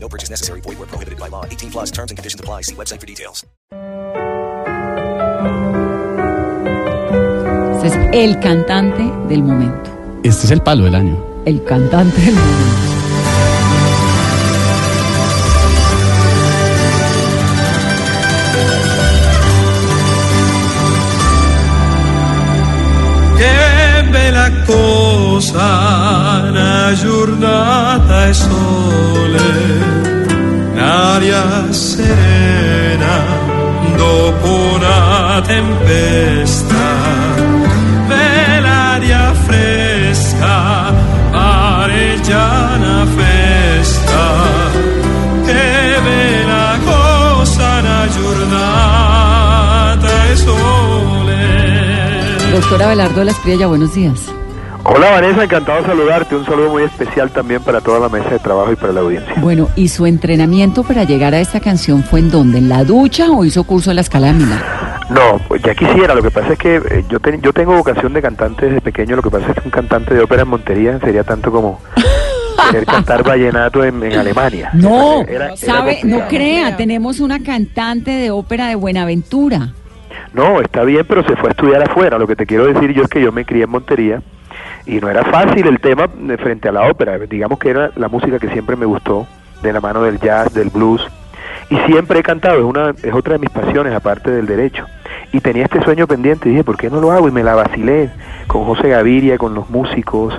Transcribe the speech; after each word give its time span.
No 0.00 0.08
purchase 0.08 0.30
necessary. 0.30 0.60
Void 0.62 0.78
where 0.78 0.86
prohibited 0.86 1.18
by 1.18 1.28
law. 1.28 1.44
18 1.44 1.70
plus 1.70 1.90
terms 1.90 2.10
and 2.10 2.16
conditions 2.16 2.40
apply. 2.40 2.62
See 2.62 2.74
website 2.74 3.00
for 3.00 3.06
details. 3.06 3.44
Este 7.84 7.86
es 7.88 8.08
el 8.12 8.40
cantante 8.40 9.02
del 9.28 9.42
momento. 9.42 9.90
Este 10.22 10.46
es 10.46 10.50
el 10.50 10.60
palo 10.62 10.84
del 10.84 10.94
año. 10.94 11.16
El 11.44 11.62
cantante 11.64 12.20
del 12.20 12.34
momento. 12.34 12.88
Che 23.36 24.08
bella 24.10 24.64
cosa 24.64 26.28
una 26.48 26.92
giornata 26.94 28.28
e 28.28 28.32
sole, 28.32 29.67
un'aria 30.98 31.72
serena 31.72 33.22
dopo 33.96 34.48
una 34.74 35.40
tempesta, 35.46 36.86
bell'aria 38.08 39.32
fresca, 39.46 40.92
pareggia 41.30 42.74
una 42.76 43.06
festa, 43.16 44.22
che 45.46 46.00
bella 46.02 46.78
cosa 46.84 47.78
una 47.78 48.08
giornata 48.16 49.28
e 50.30 50.36
sole. 50.36 51.36
Doctora 52.50 52.84
Abelardo 52.86 53.20
de 53.20 53.24
la 53.24 53.30
Espriella, 53.30 53.66
buenos 53.68 53.94
días. 53.94 54.20
Hola 54.90 55.10
Vanessa, 55.10 55.44
encantado 55.44 55.82
de 55.82 55.86
saludarte. 55.86 56.34
Un 56.34 56.44
saludo 56.46 56.70
muy 56.70 56.82
especial 56.82 57.30
también 57.30 57.62
para 57.62 57.80
toda 57.80 58.00
la 58.00 58.08
mesa 58.08 58.30
de 58.30 58.38
trabajo 58.38 58.72
y 58.72 58.76
para 58.76 58.92
la 58.92 59.00
audiencia. 59.00 59.34
Bueno, 59.36 59.68
¿y 59.76 59.88
su 59.88 60.06
entrenamiento 60.06 60.82
para 60.82 61.04
llegar 61.04 61.34
a 61.34 61.40
esta 61.40 61.60
canción 61.60 62.02
fue 62.02 62.20
en 62.20 62.30
dónde? 62.30 62.58
¿En 62.58 62.68
la 62.68 62.84
ducha 62.84 63.30
o 63.30 63.44
hizo 63.44 63.64
curso 63.64 63.90
en 63.90 63.96
la 63.96 64.02
escala 64.02 64.28
de 64.28 64.32
Milán? 64.34 64.62
No, 65.10 65.40
pues 65.46 65.62
ya 65.62 65.74
quisiera. 65.74 66.14
Lo 66.14 66.22
que 66.22 66.30
pasa 66.30 66.52
es 66.54 66.58
que 66.58 66.76
eh, 66.76 67.04
yo, 67.08 67.20
ten- 67.20 67.40
yo 67.42 67.52
tengo 67.52 67.74
vocación 67.76 68.12
de 68.14 68.22
cantante 68.22 68.66
desde 68.66 68.80
pequeño. 68.80 69.16
Lo 69.16 69.22
que 69.22 69.30
pasa 69.30 69.48
es 69.48 69.54
que 69.54 69.60
un 69.66 69.70
cantante 69.70 70.14
de 70.14 70.22
ópera 70.22 70.42
en 70.42 70.48
Montería 70.48 70.98
sería 71.00 71.22
tanto 71.22 71.50
como 71.52 71.80
querer 72.70 72.86
cantar 72.86 73.22
vallenato 73.24 73.84
en, 73.84 74.02
en 74.02 74.18
Alemania. 74.18 74.70
No, 74.74 75.20
Era- 75.22 75.46
era 75.48 75.56
sabe, 75.56 76.00
no 76.04 76.26
crea, 76.28 76.76
tenemos 76.78 77.20
una 77.20 77.42
cantante 77.42 78.10
de 78.12 78.30
ópera 78.30 78.68
de 78.68 78.74
Buenaventura. 78.74 79.72
No, 80.32 80.60
está 80.60 80.82
bien, 80.84 81.04
pero 81.08 81.22
se 81.24 81.36
fue 81.36 81.48
a 81.48 81.52
estudiar 81.52 81.82
afuera. 81.82 82.18
Lo 82.18 82.26
que 82.26 82.36
te 82.36 82.46
quiero 82.46 82.66
decir 82.66 82.92
yo 82.94 83.02
es 83.02 83.08
que 83.08 83.20
yo 83.20 83.32
me 83.32 83.44
crié 83.44 83.64
en 83.64 83.70
Montería 83.70 84.22
y 84.88 85.00
no 85.00 85.10
era 85.10 85.22
fácil 85.22 85.66
el 85.66 85.78
tema 85.80 86.08
frente 86.38 86.68
a 86.68 86.72
la 86.72 86.88
ópera. 86.88 87.18
Digamos 87.18 87.58
que 87.58 87.70
era 87.70 87.90
la 87.94 88.08
música 88.08 88.38
que 88.38 88.48
siempre 88.48 88.74
me 88.74 88.86
gustó, 88.86 89.26
de 89.62 89.72
la 89.72 89.80
mano 89.80 90.02
del 90.02 90.18
jazz, 90.18 90.52
del 90.54 90.70
blues. 90.70 91.06
Y 91.68 91.76
siempre 91.90 92.20
he 92.20 92.22
cantado, 92.22 92.58
es, 92.58 92.64
una, 92.64 92.94
es 93.02 93.12
otra 93.12 93.34
de 93.34 93.38
mis 93.38 93.50
pasiones, 93.50 93.92
aparte 93.92 94.30
del 94.30 94.46
derecho. 94.46 94.86
Y 95.32 95.40
tenía 95.40 95.64
este 95.64 95.82
sueño 95.82 96.06
pendiente 96.06 96.48
y 96.48 96.52
dije, 96.52 96.64
¿por 96.64 96.78
qué 96.78 96.88
no 96.88 97.00
lo 97.00 97.12
hago? 97.12 97.28
Y 97.28 97.30
me 97.30 97.42
la 97.42 97.54
vacilé 97.54 98.10
con 98.46 98.64
José 98.64 98.88
Gaviria, 98.88 99.36
con 99.36 99.54
los 99.54 99.68
músicos, 99.68 100.32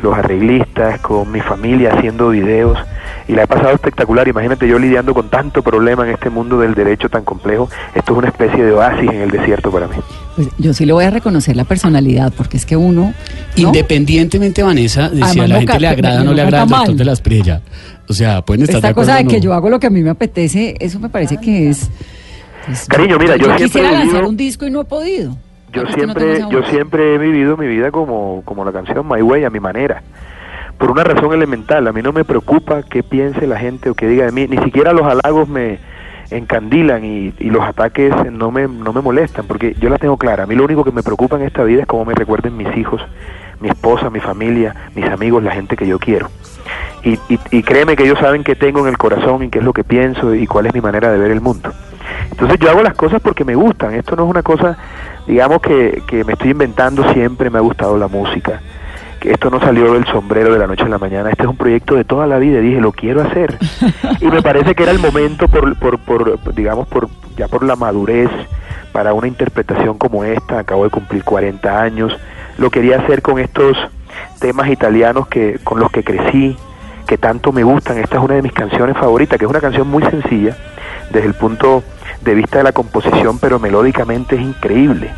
los 0.00 0.16
arreglistas, 0.16 1.00
con 1.00 1.32
mi 1.32 1.40
familia 1.40 1.92
haciendo 1.92 2.28
videos. 2.28 2.78
Y 3.26 3.32
la 3.32 3.42
he 3.42 3.46
pasado 3.48 3.70
espectacular. 3.70 4.28
Imagínate 4.28 4.68
yo 4.68 4.78
lidiando 4.78 5.12
con 5.12 5.28
tanto 5.28 5.60
problema 5.62 6.06
en 6.06 6.14
este 6.14 6.30
mundo 6.30 6.60
del 6.60 6.74
derecho 6.74 7.08
tan 7.08 7.24
complejo. 7.24 7.68
Esto 7.94 8.12
es 8.12 8.18
una 8.18 8.28
especie 8.28 8.64
de 8.64 8.72
oasis 8.72 9.10
en 9.10 9.22
el 9.22 9.30
desierto 9.30 9.72
para 9.72 9.88
mí. 9.88 9.96
Pues 10.36 10.48
yo 10.56 10.72
sí 10.72 10.86
le 10.86 10.92
voy 10.92 11.04
a 11.04 11.10
reconocer 11.10 11.56
la 11.56 11.64
personalidad, 11.64 12.32
porque 12.36 12.58
es 12.58 12.64
que 12.64 12.76
uno... 12.76 13.12
¿no? 13.12 13.14
Independientemente, 13.56 14.62
Vanessa, 14.62 15.08
de 15.08 15.24
si 15.24 15.40
a 15.40 15.48
la 15.48 15.54
no 15.54 15.60
gente 15.60 15.80
le 15.80 15.88
agrada 15.88 16.20
o 16.20 16.24
no 16.24 16.32
le 16.32 16.42
agrada 16.42 16.62
el 16.62 16.70
mal. 16.70 16.78
doctor 16.80 16.96
de 16.96 17.04
la 17.04 17.12
Espriella. 17.12 17.60
O 18.08 18.12
sea, 18.12 18.42
pueden 18.42 18.62
estar 18.62 18.76
Esta 18.76 18.88
de 18.88 18.92
acuerdo 18.92 19.10
cosa 19.10 19.22
de 19.22 19.28
que 19.28 19.40
yo 19.40 19.52
hago 19.52 19.68
lo 19.68 19.80
que 19.80 19.88
a 19.88 19.90
mí 19.90 20.00
me 20.00 20.10
apetece, 20.10 20.76
eso 20.78 21.00
me 21.00 21.08
parece 21.08 21.38
que 21.38 21.70
es... 21.70 21.90
pues, 22.68 22.86
Cariño, 22.88 23.18
mira, 23.18 23.36
yo 23.36 23.44
siempre 23.46 23.64
quisiera 23.64 23.90
lanzar 23.92 24.08
vivido- 24.12 24.28
un 24.28 24.36
disco 24.36 24.66
y 24.66 24.70
no 24.70 24.80
he 24.80 24.84
podido. 24.84 25.36
Yo 25.72 25.82
no 25.84 25.92
siempre, 25.92 26.38
yo 26.50 26.62
siempre 26.64 27.14
he 27.14 27.18
vivido 27.18 27.56
mi 27.56 27.66
vida 27.66 27.90
como, 27.90 28.42
como 28.44 28.64
la 28.64 28.72
canción 28.72 29.06
My 29.06 29.20
Way, 29.20 29.44
a 29.44 29.50
mi 29.50 29.60
manera. 29.60 30.02
Por 30.78 30.90
una 30.90 31.02
razón 31.04 31.32
elemental, 31.34 31.86
a 31.88 31.92
mí 31.92 32.00
no 32.02 32.12
me 32.12 32.24
preocupa 32.24 32.82
qué 32.84 33.02
piense 33.02 33.46
la 33.46 33.58
gente 33.58 33.90
o 33.90 33.94
qué 33.94 34.06
diga 34.06 34.24
de 34.26 34.32
mí, 34.32 34.46
ni 34.48 34.56
siquiera 34.64 34.92
los 34.92 35.02
halagos 35.06 35.48
me 35.48 35.78
encandilan 36.30 37.04
y, 37.04 37.32
y 37.38 37.50
los 37.50 37.62
ataques 37.64 38.12
no 38.30 38.50
me, 38.50 38.68
no 38.68 38.92
me 38.92 39.00
molestan, 39.00 39.46
porque 39.46 39.74
yo 39.80 39.88
la 39.90 39.98
tengo 39.98 40.16
clara. 40.16 40.44
A 40.44 40.46
mí 40.46 40.54
lo 40.54 40.64
único 40.64 40.84
que 40.84 40.92
me 40.92 41.02
preocupa 41.02 41.36
en 41.36 41.42
esta 41.42 41.64
vida 41.64 41.80
es 41.82 41.86
cómo 41.86 42.04
me 42.04 42.14
recuerden 42.14 42.56
mis 42.56 42.74
hijos, 42.76 43.02
mi 43.60 43.68
esposa, 43.68 44.08
mi 44.10 44.20
familia, 44.20 44.74
mis 44.94 45.06
amigos, 45.06 45.42
la 45.42 45.50
gente 45.52 45.76
que 45.76 45.86
yo 45.86 45.98
quiero. 45.98 46.30
Y, 47.02 47.14
y, 47.28 47.38
y 47.50 47.62
créeme 47.62 47.96
que 47.96 48.04
ellos 48.04 48.18
saben 48.20 48.44
qué 48.44 48.54
tengo 48.54 48.80
en 48.80 48.88
el 48.88 48.98
corazón 48.98 49.42
y 49.42 49.48
qué 49.48 49.58
es 49.58 49.64
lo 49.64 49.72
que 49.72 49.84
pienso 49.84 50.34
y 50.34 50.46
cuál 50.46 50.66
es 50.66 50.74
mi 50.74 50.80
manera 50.80 51.10
de 51.10 51.18
ver 51.18 51.30
el 51.30 51.40
mundo. 51.40 51.72
Entonces 52.30 52.58
yo 52.58 52.70
hago 52.70 52.82
las 52.82 52.94
cosas 52.94 53.20
porque 53.20 53.44
me 53.44 53.54
gustan. 53.54 53.94
Esto 53.94 54.16
no 54.16 54.24
es 54.24 54.30
una 54.30 54.42
cosa, 54.42 54.76
digamos, 55.26 55.60
que, 55.60 56.02
que 56.06 56.24
me 56.24 56.34
estoy 56.34 56.50
inventando 56.50 57.12
siempre. 57.12 57.50
Me 57.50 57.58
ha 57.58 57.62
gustado 57.62 57.96
la 57.96 58.08
música. 58.08 58.60
Que 59.20 59.32
esto 59.32 59.50
no 59.50 59.58
salió 59.60 59.94
del 59.94 60.06
sombrero 60.06 60.52
de 60.52 60.58
la 60.58 60.66
noche 60.66 60.84
a 60.84 60.88
la 60.88 60.98
mañana. 60.98 61.30
Este 61.30 61.42
es 61.42 61.48
un 61.48 61.56
proyecto 61.56 61.96
de 61.96 62.04
toda 62.04 62.26
la 62.26 62.38
vida. 62.38 62.58
Y 62.60 62.62
dije, 62.62 62.80
lo 62.80 62.92
quiero 62.92 63.22
hacer. 63.22 63.58
Y 64.20 64.26
me 64.26 64.42
parece 64.42 64.74
que 64.74 64.82
era 64.82 64.92
el 64.92 64.98
momento, 64.98 65.48
por, 65.48 65.76
por, 65.78 65.98
por, 65.98 66.54
digamos, 66.54 66.88
por 66.88 67.08
ya 67.36 67.46
por 67.46 67.62
la 67.62 67.76
madurez 67.76 68.30
para 68.92 69.12
una 69.12 69.28
interpretación 69.28 69.96
como 69.96 70.24
esta. 70.24 70.58
Acabo 70.58 70.84
de 70.84 70.90
cumplir 70.90 71.24
40 71.24 71.80
años. 71.80 72.16
Lo 72.58 72.70
quería 72.70 72.98
hacer 72.98 73.22
con 73.22 73.38
estos 73.38 73.76
temas 74.40 74.68
italianos 74.68 75.28
que 75.28 75.58
con 75.62 75.78
los 75.78 75.90
que 75.90 76.02
crecí, 76.02 76.56
que 77.06 77.18
tanto 77.18 77.52
me 77.52 77.62
gustan. 77.62 77.98
Esta 77.98 78.16
es 78.18 78.22
una 78.22 78.34
de 78.34 78.42
mis 78.42 78.52
canciones 78.52 78.96
favoritas, 78.96 79.38
que 79.38 79.44
es 79.44 79.50
una 79.50 79.60
canción 79.60 79.88
muy 79.88 80.02
sencilla 80.04 80.56
desde 81.10 81.26
el 81.26 81.34
punto 81.34 81.82
de 82.22 82.34
vista 82.34 82.58
de 82.58 82.64
la 82.64 82.72
composición, 82.72 83.38
pero 83.38 83.58
melódicamente 83.58 84.36
es 84.36 84.42
increíble. 84.42 85.10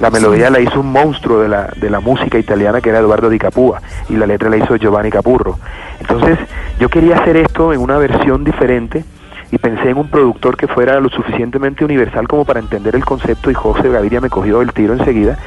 La 0.00 0.10
melodía 0.10 0.50
la 0.50 0.60
hizo 0.60 0.80
un 0.80 0.92
monstruo 0.92 1.40
de 1.40 1.48
la, 1.48 1.70
de 1.76 1.88
la 1.88 2.00
música 2.00 2.38
italiana 2.38 2.82
que 2.82 2.90
era 2.90 2.98
Eduardo 2.98 3.30
Di 3.30 3.38
Capua 3.38 3.80
y 4.10 4.16
la 4.16 4.26
letra 4.26 4.50
la 4.50 4.58
hizo 4.58 4.76
Giovanni 4.76 5.10
Capurro. 5.10 5.58
Entonces 6.00 6.38
yo 6.78 6.90
quería 6.90 7.16
hacer 7.16 7.36
esto 7.38 7.72
en 7.72 7.80
una 7.80 7.96
versión 7.96 8.44
diferente 8.44 9.04
y 9.50 9.58
pensé 9.58 9.90
en 9.90 9.96
un 9.96 10.08
productor 10.08 10.56
que 10.56 10.68
fuera 10.68 11.00
lo 11.00 11.08
suficientemente 11.08 11.84
universal 11.84 12.28
como 12.28 12.44
para 12.44 12.60
entender 12.60 12.94
el 12.94 13.04
concepto 13.04 13.50
y 13.50 13.54
José 13.54 13.88
Gaviria 13.88 14.20
me 14.20 14.28
cogió 14.28 14.60
el 14.60 14.72
tiro 14.72 14.92
enseguida. 14.92 15.38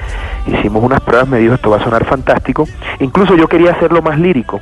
Hicimos 0.47 0.83
unas 0.83 1.01
pruebas, 1.01 1.27
me 1.27 1.37
dijo 1.37 1.53
esto 1.53 1.69
va 1.69 1.77
a 1.77 1.83
sonar 1.83 2.05
fantástico. 2.05 2.67
Incluso 2.99 3.35
yo 3.35 3.47
quería 3.47 3.71
hacerlo 3.71 4.01
más 4.01 4.17
lírico. 4.17 4.59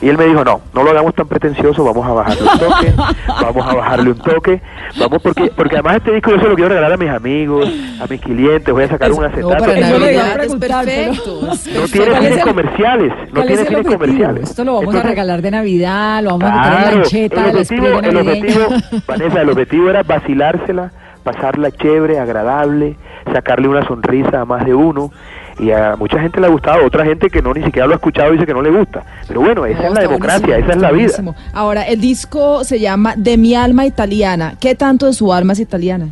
Y 0.00 0.08
él 0.08 0.16
me 0.16 0.26
dijo, 0.26 0.44
no, 0.44 0.60
no 0.74 0.82
lo 0.84 0.90
hagamos 0.90 1.12
tan 1.14 1.26
pretencioso, 1.26 1.82
vamos 1.82 2.06
a 2.06 2.12
bajarle 2.12 2.42
un 2.42 2.58
toque, 2.58 2.94
vamos 3.42 3.66
a 3.66 3.74
bajarle 3.74 4.10
un 4.12 4.18
toque, 4.18 4.60
vamos 4.98 5.20
porque 5.20 5.50
porque 5.56 5.74
además 5.74 5.96
este 5.96 6.12
disco 6.12 6.30
yo 6.30 6.38
se 6.40 6.48
lo 6.48 6.54
quiero 6.54 6.68
regalar 6.68 6.92
a 6.92 6.96
mis 6.96 7.10
amigos, 7.10 7.68
a 8.00 8.06
mis 8.06 8.20
clientes, 8.20 8.72
voy 8.72 8.84
a 8.84 8.88
sacar 8.88 9.10
un 9.10 9.24
acetato. 9.24 9.66
Navidad 9.66 10.36
no, 10.36 10.42
es 10.44 10.54
perfecto. 10.54 11.50
es 11.52 11.62
tiene 11.64 11.80
¿Cuál 11.80 11.98
es 11.98 12.28
fines 12.28 12.36
el- 12.36 12.42
comerciales, 12.44 13.12
no 13.12 13.16
¿Cuál 13.32 13.40
es 13.40 13.46
tiene 13.46 13.64
fines 13.64 13.74
objetivo? 13.86 13.98
comerciales. 13.98 14.50
Esto 14.50 14.64
lo 14.64 14.74
vamos 14.74 14.94
a 14.94 15.02
regalar 15.02 15.42
de 15.42 15.50
Navidad, 15.50 16.22
lo 16.22 16.38
vamos 16.38 16.44
a 16.44 16.70
meter 16.70 16.92
en 16.92 16.98
lancheta 17.00 17.50
el 17.50 18.16
objetivo, 18.16 18.68
Vanessa, 19.08 19.40
el 19.42 19.50
objetivo 19.50 19.90
era 19.90 20.02
vacilársela, 20.04 20.92
pasarla 21.24 21.72
chévere, 21.72 22.20
agradable, 22.20 22.96
sacarle 23.32 23.66
una 23.68 23.84
sonrisa 23.86 24.42
a 24.42 24.44
más 24.44 24.64
de 24.64 24.74
uno 24.74 25.10
y 25.58 25.70
a 25.70 25.96
mucha 25.96 26.20
gente 26.20 26.40
le 26.40 26.46
ha 26.46 26.50
gustado, 26.50 26.84
otra 26.84 27.04
gente 27.04 27.28
que 27.30 27.42
no 27.42 27.52
ni 27.52 27.62
siquiera 27.64 27.86
lo 27.86 27.92
ha 27.94 27.96
escuchado 27.96 28.32
dice 28.32 28.46
que 28.46 28.54
no 28.54 28.62
le 28.62 28.70
gusta. 28.70 29.02
Pero 29.26 29.40
bueno, 29.40 29.66
esa 29.66 29.82
No, 29.82 29.88
es 29.88 29.94
la 29.94 30.00
democracia, 30.02 30.58
esa 30.58 30.70
es 30.70 30.76
la 30.76 30.90
vida. 30.90 31.04
buenísimo. 31.06 31.34
Ahora, 31.52 31.82
el 31.82 32.00
disco 32.00 32.64
se 32.64 32.78
llama 32.78 33.14
De 33.16 33.36
mi 33.36 33.54
alma 33.54 33.84
italiana. 33.86 34.54
¿Qué 34.60 34.74
tanto 34.74 35.06
de 35.06 35.12
su 35.12 35.32
alma 35.32 35.52
es 35.54 35.60
italiana? 35.60 36.08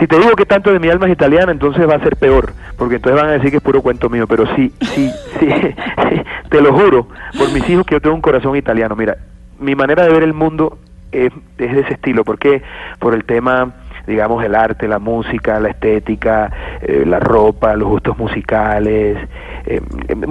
Si 0.00 0.06
te 0.06 0.18
digo 0.18 0.34
que 0.34 0.44
tanto 0.46 0.72
de 0.72 0.80
mi 0.80 0.88
alma 0.88 1.06
es 1.06 1.12
italiana, 1.12 1.52
entonces 1.52 1.88
va 1.88 1.94
a 1.94 2.00
ser 2.00 2.16
peor, 2.16 2.52
porque 2.76 2.96
entonces 2.96 3.20
van 3.20 3.30
a 3.30 3.34
decir 3.34 3.50
que 3.50 3.58
es 3.58 3.62
puro 3.62 3.82
cuento 3.82 4.10
mío, 4.10 4.26
pero 4.26 4.44
sí, 4.56 4.72
sí, 4.80 5.10
sí, 5.38 5.48
sí, 5.48 6.22
te 6.50 6.60
lo 6.60 6.72
juro, 6.72 7.06
por 7.38 7.52
mis 7.52 7.68
hijos 7.70 7.86
que 7.86 7.94
yo 7.94 8.00
tengo 8.00 8.16
un 8.16 8.20
corazón 8.20 8.56
italiano. 8.56 8.96
Mira, 8.96 9.16
mi 9.60 9.74
manera 9.76 10.02
de 10.04 10.10
ver 10.12 10.24
el 10.24 10.34
mundo 10.34 10.78
es, 11.12 11.32
es 11.58 11.72
de 11.72 11.80
ese 11.82 11.92
estilo, 11.94 12.24
porque 12.24 12.62
por 12.98 13.14
el 13.14 13.24
tema, 13.24 13.74
digamos, 14.06 14.44
el 14.44 14.54
arte, 14.54 14.88
la 14.88 14.98
música, 14.98 15.58
la 15.60 15.70
estética, 15.70 16.50
eh, 16.82 17.04
la 17.06 17.18
ropa, 17.18 17.74
los 17.74 17.88
gustos 17.88 18.16
musicales, 18.18 19.18
eh, 19.66 19.80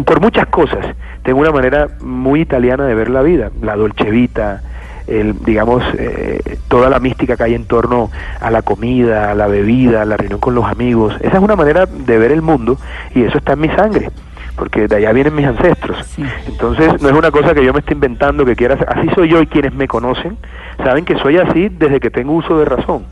por 0.06 0.22
muchas 0.22 0.48
cosas, 0.48 0.86
tengo 1.24 1.39
una 1.39 1.51
manera 1.51 1.88
muy 2.01 2.42
italiana 2.42 2.86
de 2.86 2.95
ver 2.95 3.10
la 3.10 3.22
vida, 3.22 3.51
la 3.62 3.75
dolce 3.75 4.10
vita, 4.10 4.62
el, 5.07 5.44
digamos, 5.44 5.83
eh, 5.98 6.57
toda 6.68 6.89
la 6.89 7.00
mística 7.00 7.38
que 7.38 7.44
hay 7.44 7.54
en 7.54 7.66
torno 7.66 8.10
a 8.42 8.50
la 8.50 8.62
comida, 8.62 9.31
a 9.31 9.36
la 9.36 9.48
bebida, 9.48 10.01
a 10.01 10.06
la 10.06 10.18
reunión 10.18 10.39
con 10.39 10.56
los 10.56 10.66
amigos. 10.66 11.16
Esa 11.22 11.38
es 11.38 11.44
una 11.44 11.56
manera 11.56 11.86
de 11.86 12.18
ver 12.18 12.31
el 12.31 12.42
mundo 12.42 12.77
y 13.13 13.24
eso 13.24 13.38
está 13.38 13.54
en 13.54 13.60
mi 13.60 13.69
sangre 13.69 14.10
porque 14.56 14.88
de 14.88 14.96
allá 14.96 15.12
vienen 15.12 15.36
mis 15.36 15.46
ancestros. 15.46 16.18
Entonces, 16.48 17.02
no 17.02 17.10
es 17.10 17.16
una 17.16 17.31
cosa 17.31 17.54
que 17.54 17.63
yo 17.63 17.74
me 17.74 17.80
esté 17.80 17.94
inventando, 17.94 18.46
que 18.46 18.56
quiera 18.56 18.78
Así 18.88 19.10
soy 19.13 19.30
yo 19.30 19.42
y 19.42 19.48
quienes 19.48 19.74
me 19.74 19.88
conocen 19.88 20.38
saben 20.84 21.06
que 21.06 21.18
soy 21.19 21.38
así 21.38 21.69
desde 21.69 22.00
que 22.00 22.10
tengo 22.10 22.34
uso 22.34 22.57
de 22.60 22.66
razón. 22.66 23.06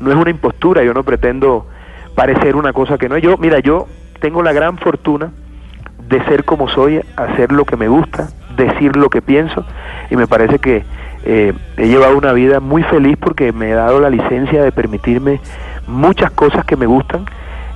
No 0.00 0.10
es 0.10 0.16
una 0.16 0.30
impostura, 0.30 0.82
yo 0.82 0.94
no 0.94 1.02
pretendo 1.02 1.66
parecer 2.14 2.56
una 2.56 2.72
cosa 2.72 2.98
que 2.98 3.08
no 3.08 3.16
es. 3.16 3.22
Yo, 3.22 3.36
mira, 3.36 3.58
yo 3.60 3.86
tengo 4.20 4.42
la 4.42 4.52
gran 4.52 4.78
fortuna 4.78 5.30
de 6.08 6.24
ser 6.24 6.44
como 6.44 6.68
soy, 6.68 7.00
hacer 7.16 7.52
lo 7.52 7.64
que 7.64 7.76
me 7.76 7.88
gusta, 7.88 8.28
decir 8.56 8.96
lo 8.96 9.10
que 9.10 9.22
pienso, 9.22 9.64
y 10.10 10.16
me 10.16 10.26
parece 10.26 10.58
que 10.58 10.84
eh, 11.24 11.52
he 11.76 11.88
llevado 11.88 12.16
una 12.16 12.32
vida 12.32 12.60
muy 12.60 12.82
feliz 12.84 13.16
porque 13.20 13.52
me 13.52 13.70
he 13.70 13.74
dado 13.74 14.00
la 14.00 14.10
licencia 14.10 14.62
de 14.62 14.70
permitirme 14.72 15.40
muchas 15.86 16.30
cosas 16.30 16.64
que 16.64 16.76
me 16.76 16.86
gustan 16.86 17.26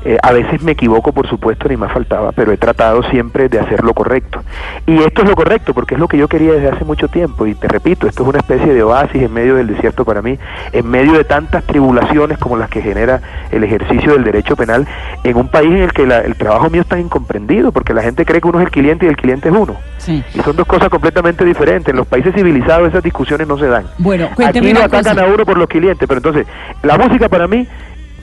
eh, 0.05 0.17
a 0.23 0.32
veces 0.32 0.62
me 0.62 0.73
equivoco, 0.73 1.12
por 1.12 1.29
supuesto, 1.29 1.69
ni 1.69 1.76
más 1.76 1.93
faltaba, 1.93 2.32
pero 2.32 2.52
he 2.52 2.56
tratado 2.56 3.02
siempre 3.11 3.49
de 3.49 3.58
hacer 3.58 3.85
lo 3.85 3.93
correcto. 3.93 4.43
Y 4.87 4.99
esto 4.99 5.23
es 5.23 5.29
lo 5.29 5.37
correcto, 5.37 5.75
porque 5.75 5.94
es 5.94 6.00
lo 6.00 6.08
que 6.08 6.17
yo 6.17 6.26
quería 6.26 6.52
desde 6.52 6.69
hace 6.69 6.85
mucho 6.85 7.08
tiempo. 7.08 7.47
Y 7.47 7.55
te 7.55 7.69
repito, 7.69 8.06
esto 8.06 8.23
es 8.23 8.29
una 8.29 8.38
especie 8.38 8.73
de 8.73 8.82
oasis 8.82 9.23
en 9.23 9.32
medio 9.32 9.56
del 9.56 9.67
desierto 9.67 10.05
para 10.05 10.23
mí, 10.23 10.38
en 10.73 10.88
medio 10.88 11.12
de 11.12 11.25
tantas 11.25 11.64
tribulaciones 11.64 12.38
como 12.38 12.56
las 12.56 12.70
que 12.70 12.81
genera 12.81 13.20
el 13.50 13.62
ejercicio 13.62 14.12
del 14.12 14.25
derecho 14.25 14.56
penal, 14.56 14.87
en 15.23 15.37
un 15.37 15.49
país 15.49 15.70
en 15.70 15.82
el 15.82 15.93
que 15.93 16.02
el 16.02 16.37
trabajo 16.37 16.70
mío 16.70 16.82
está 16.82 16.99
incomprendido, 16.99 17.73
porque 17.73 17.93
la 17.93 18.02
gente 18.02 18.25
cree 18.25 18.41
que 18.41 18.49
uno 18.49 18.61
es 18.61 18.67
el 18.67 18.70
cliente 18.70 19.06
y 19.06 19.08
el 19.08 19.17
cliente 19.17 19.49
es 19.50 19.55
uno. 19.55 19.76
Y 20.08 20.41
son 20.43 20.56
dos 20.56 20.67
cosas 20.67 20.88
completamente 20.88 21.44
diferentes. 21.44 21.88
En 21.88 21.97
los 21.97 22.06
países 22.06 22.35
civilizados 22.35 22.88
esas 22.88 23.02
discusiones 23.02 23.47
no 23.47 23.58
se 23.58 23.67
dan. 23.67 23.85
Bueno, 23.99 24.31
Aquí 24.44 24.73
lo 24.73 24.82
atacan 24.82 25.19
a 25.19 25.26
uno 25.26 25.44
por 25.44 25.58
los 25.58 25.69
clientes, 25.69 26.08
pero 26.08 26.19
entonces, 26.19 26.47
la 26.82 26.97
música 26.97 27.29
para 27.29 27.47
mí 27.47 27.69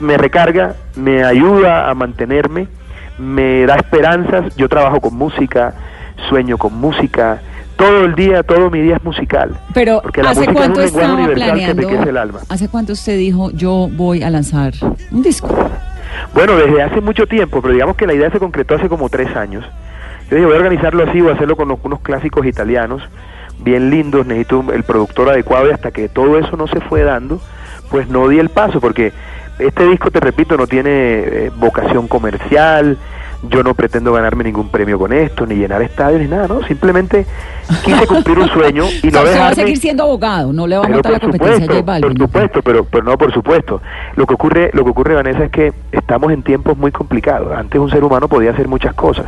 me 0.00 0.16
recarga, 0.16 0.74
me 0.96 1.24
ayuda 1.24 1.88
a 1.90 1.94
mantenerme, 1.94 2.68
me 3.18 3.66
da 3.66 3.76
esperanzas. 3.76 4.54
Yo 4.56 4.68
trabajo 4.68 5.00
con 5.00 5.14
música, 5.16 5.74
sueño 6.28 6.58
con 6.58 6.74
música. 6.74 7.40
Todo 7.76 8.04
el 8.06 8.14
día, 8.16 8.42
todo 8.42 8.70
mi 8.70 8.80
día 8.80 8.96
es 8.96 9.04
musical. 9.04 9.56
Pero 9.72 10.00
porque 10.02 10.22
la 10.22 10.30
¿hace 10.30 10.40
música 10.40 10.54
cuánto 10.56 10.80
es 10.82 10.92
un 10.92 11.00
estaba 11.00 11.26
que 11.28 11.34
planeando? 11.34 11.88
el 11.88 12.16
alma. 12.16 12.40
¿Hace 12.48 12.68
cuánto 12.68 12.92
usted 12.92 13.16
dijo 13.16 13.50
yo 13.52 13.88
voy 13.92 14.22
a 14.24 14.30
lanzar 14.30 14.72
un 15.12 15.22
disco? 15.22 15.48
Bueno, 16.34 16.56
desde 16.56 16.82
hace 16.82 17.00
mucho 17.00 17.26
tiempo, 17.26 17.60
pero 17.62 17.72
digamos 17.74 17.96
que 17.96 18.06
la 18.06 18.14
idea 18.14 18.30
se 18.30 18.38
concretó 18.40 18.74
hace 18.74 18.88
como 18.88 19.08
tres 19.08 19.34
años. 19.36 19.64
Yo 20.28 20.36
dije, 20.36 20.44
voy 20.46 20.54
a 20.54 20.58
organizarlo 20.58 21.04
así, 21.08 21.20
voy 21.20 21.30
a 21.30 21.34
hacerlo 21.34 21.56
con 21.56 21.68
los- 21.68 21.78
unos 21.84 22.00
clásicos 22.00 22.44
italianos, 22.46 23.00
bien 23.60 23.90
lindos, 23.90 24.26
necesito 24.26 24.58
un- 24.58 24.74
el 24.74 24.82
productor 24.82 25.28
adecuado 25.28 25.68
y 25.68 25.72
hasta 25.72 25.90
que 25.92 26.08
todo 26.08 26.38
eso 26.38 26.56
no 26.56 26.66
se 26.66 26.80
fue 26.80 27.02
dando, 27.02 27.40
pues 27.90 28.08
no 28.08 28.26
di 28.28 28.38
el 28.40 28.48
paso, 28.48 28.80
porque 28.80 29.12
este 29.58 29.86
disco, 29.86 30.10
te 30.10 30.20
repito, 30.20 30.56
no 30.56 30.66
tiene 30.66 30.90
eh, 30.90 31.50
vocación 31.56 32.08
comercial, 32.08 32.96
yo 33.42 33.62
no 33.62 33.74
pretendo 33.74 34.12
ganarme 34.12 34.44
ningún 34.44 34.68
premio 34.68 34.98
con 34.98 35.12
esto, 35.12 35.46
ni 35.46 35.54
llenar 35.54 35.80
estadios, 35.82 36.20
ni 36.20 36.26
nada, 36.26 36.48
¿no? 36.48 36.62
Simplemente 36.66 37.24
quise 37.84 38.06
cumplir 38.06 38.38
un 38.38 38.48
sueño 38.48 38.84
y 39.02 39.10
no 39.10 39.18
usted 39.18 39.18
va 39.18 39.20
a 39.20 39.24
dejarme... 39.24 39.54
seguir 39.54 39.76
siendo 39.78 40.02
abogado, 40.04 40.52
no 40.52 40.66
le 40.66 40.76
va 40.76 40.84
a 40.84 40.88
montar 40.88 41.12
la 41.12 41.20
competencia 41.20 41.64
a 41.64 41.66
J 41.66 41.78
supuesto, 41.78 41.84
Balvin. 41.84 42.14
Por 42.14 42.26
supuesto, 42.26 42.62
pero, 42.62 42.84
pero 42.84 43.04
no, 43.04 43.16
por 43.16 43.32
supuesto. 43.32 43.80
Lo 44.16 44.26
que 44.26 44.34
ocurre, 44.34 44.70
lo 44.72 44.84
que 44.84 44.90
ocurre, 44.90 45.14
Vanessa, 45.14 45.44
es 45.44 45.52
que 45.52 45.72
estamos 45.92 46.32
en 46.32 46.42
tiempos 46.42 46.76
muy 46.76 46.90
complicados. 46.90 47.56
Antes 47.56 47.80
un 47.80 47.90
ser 47.90 48.02
humano 48.02 48.28
podía 48.28 48.50
hacer 48.50 48.66
muchas 48.66 48.94
cosas. 48.94 49.26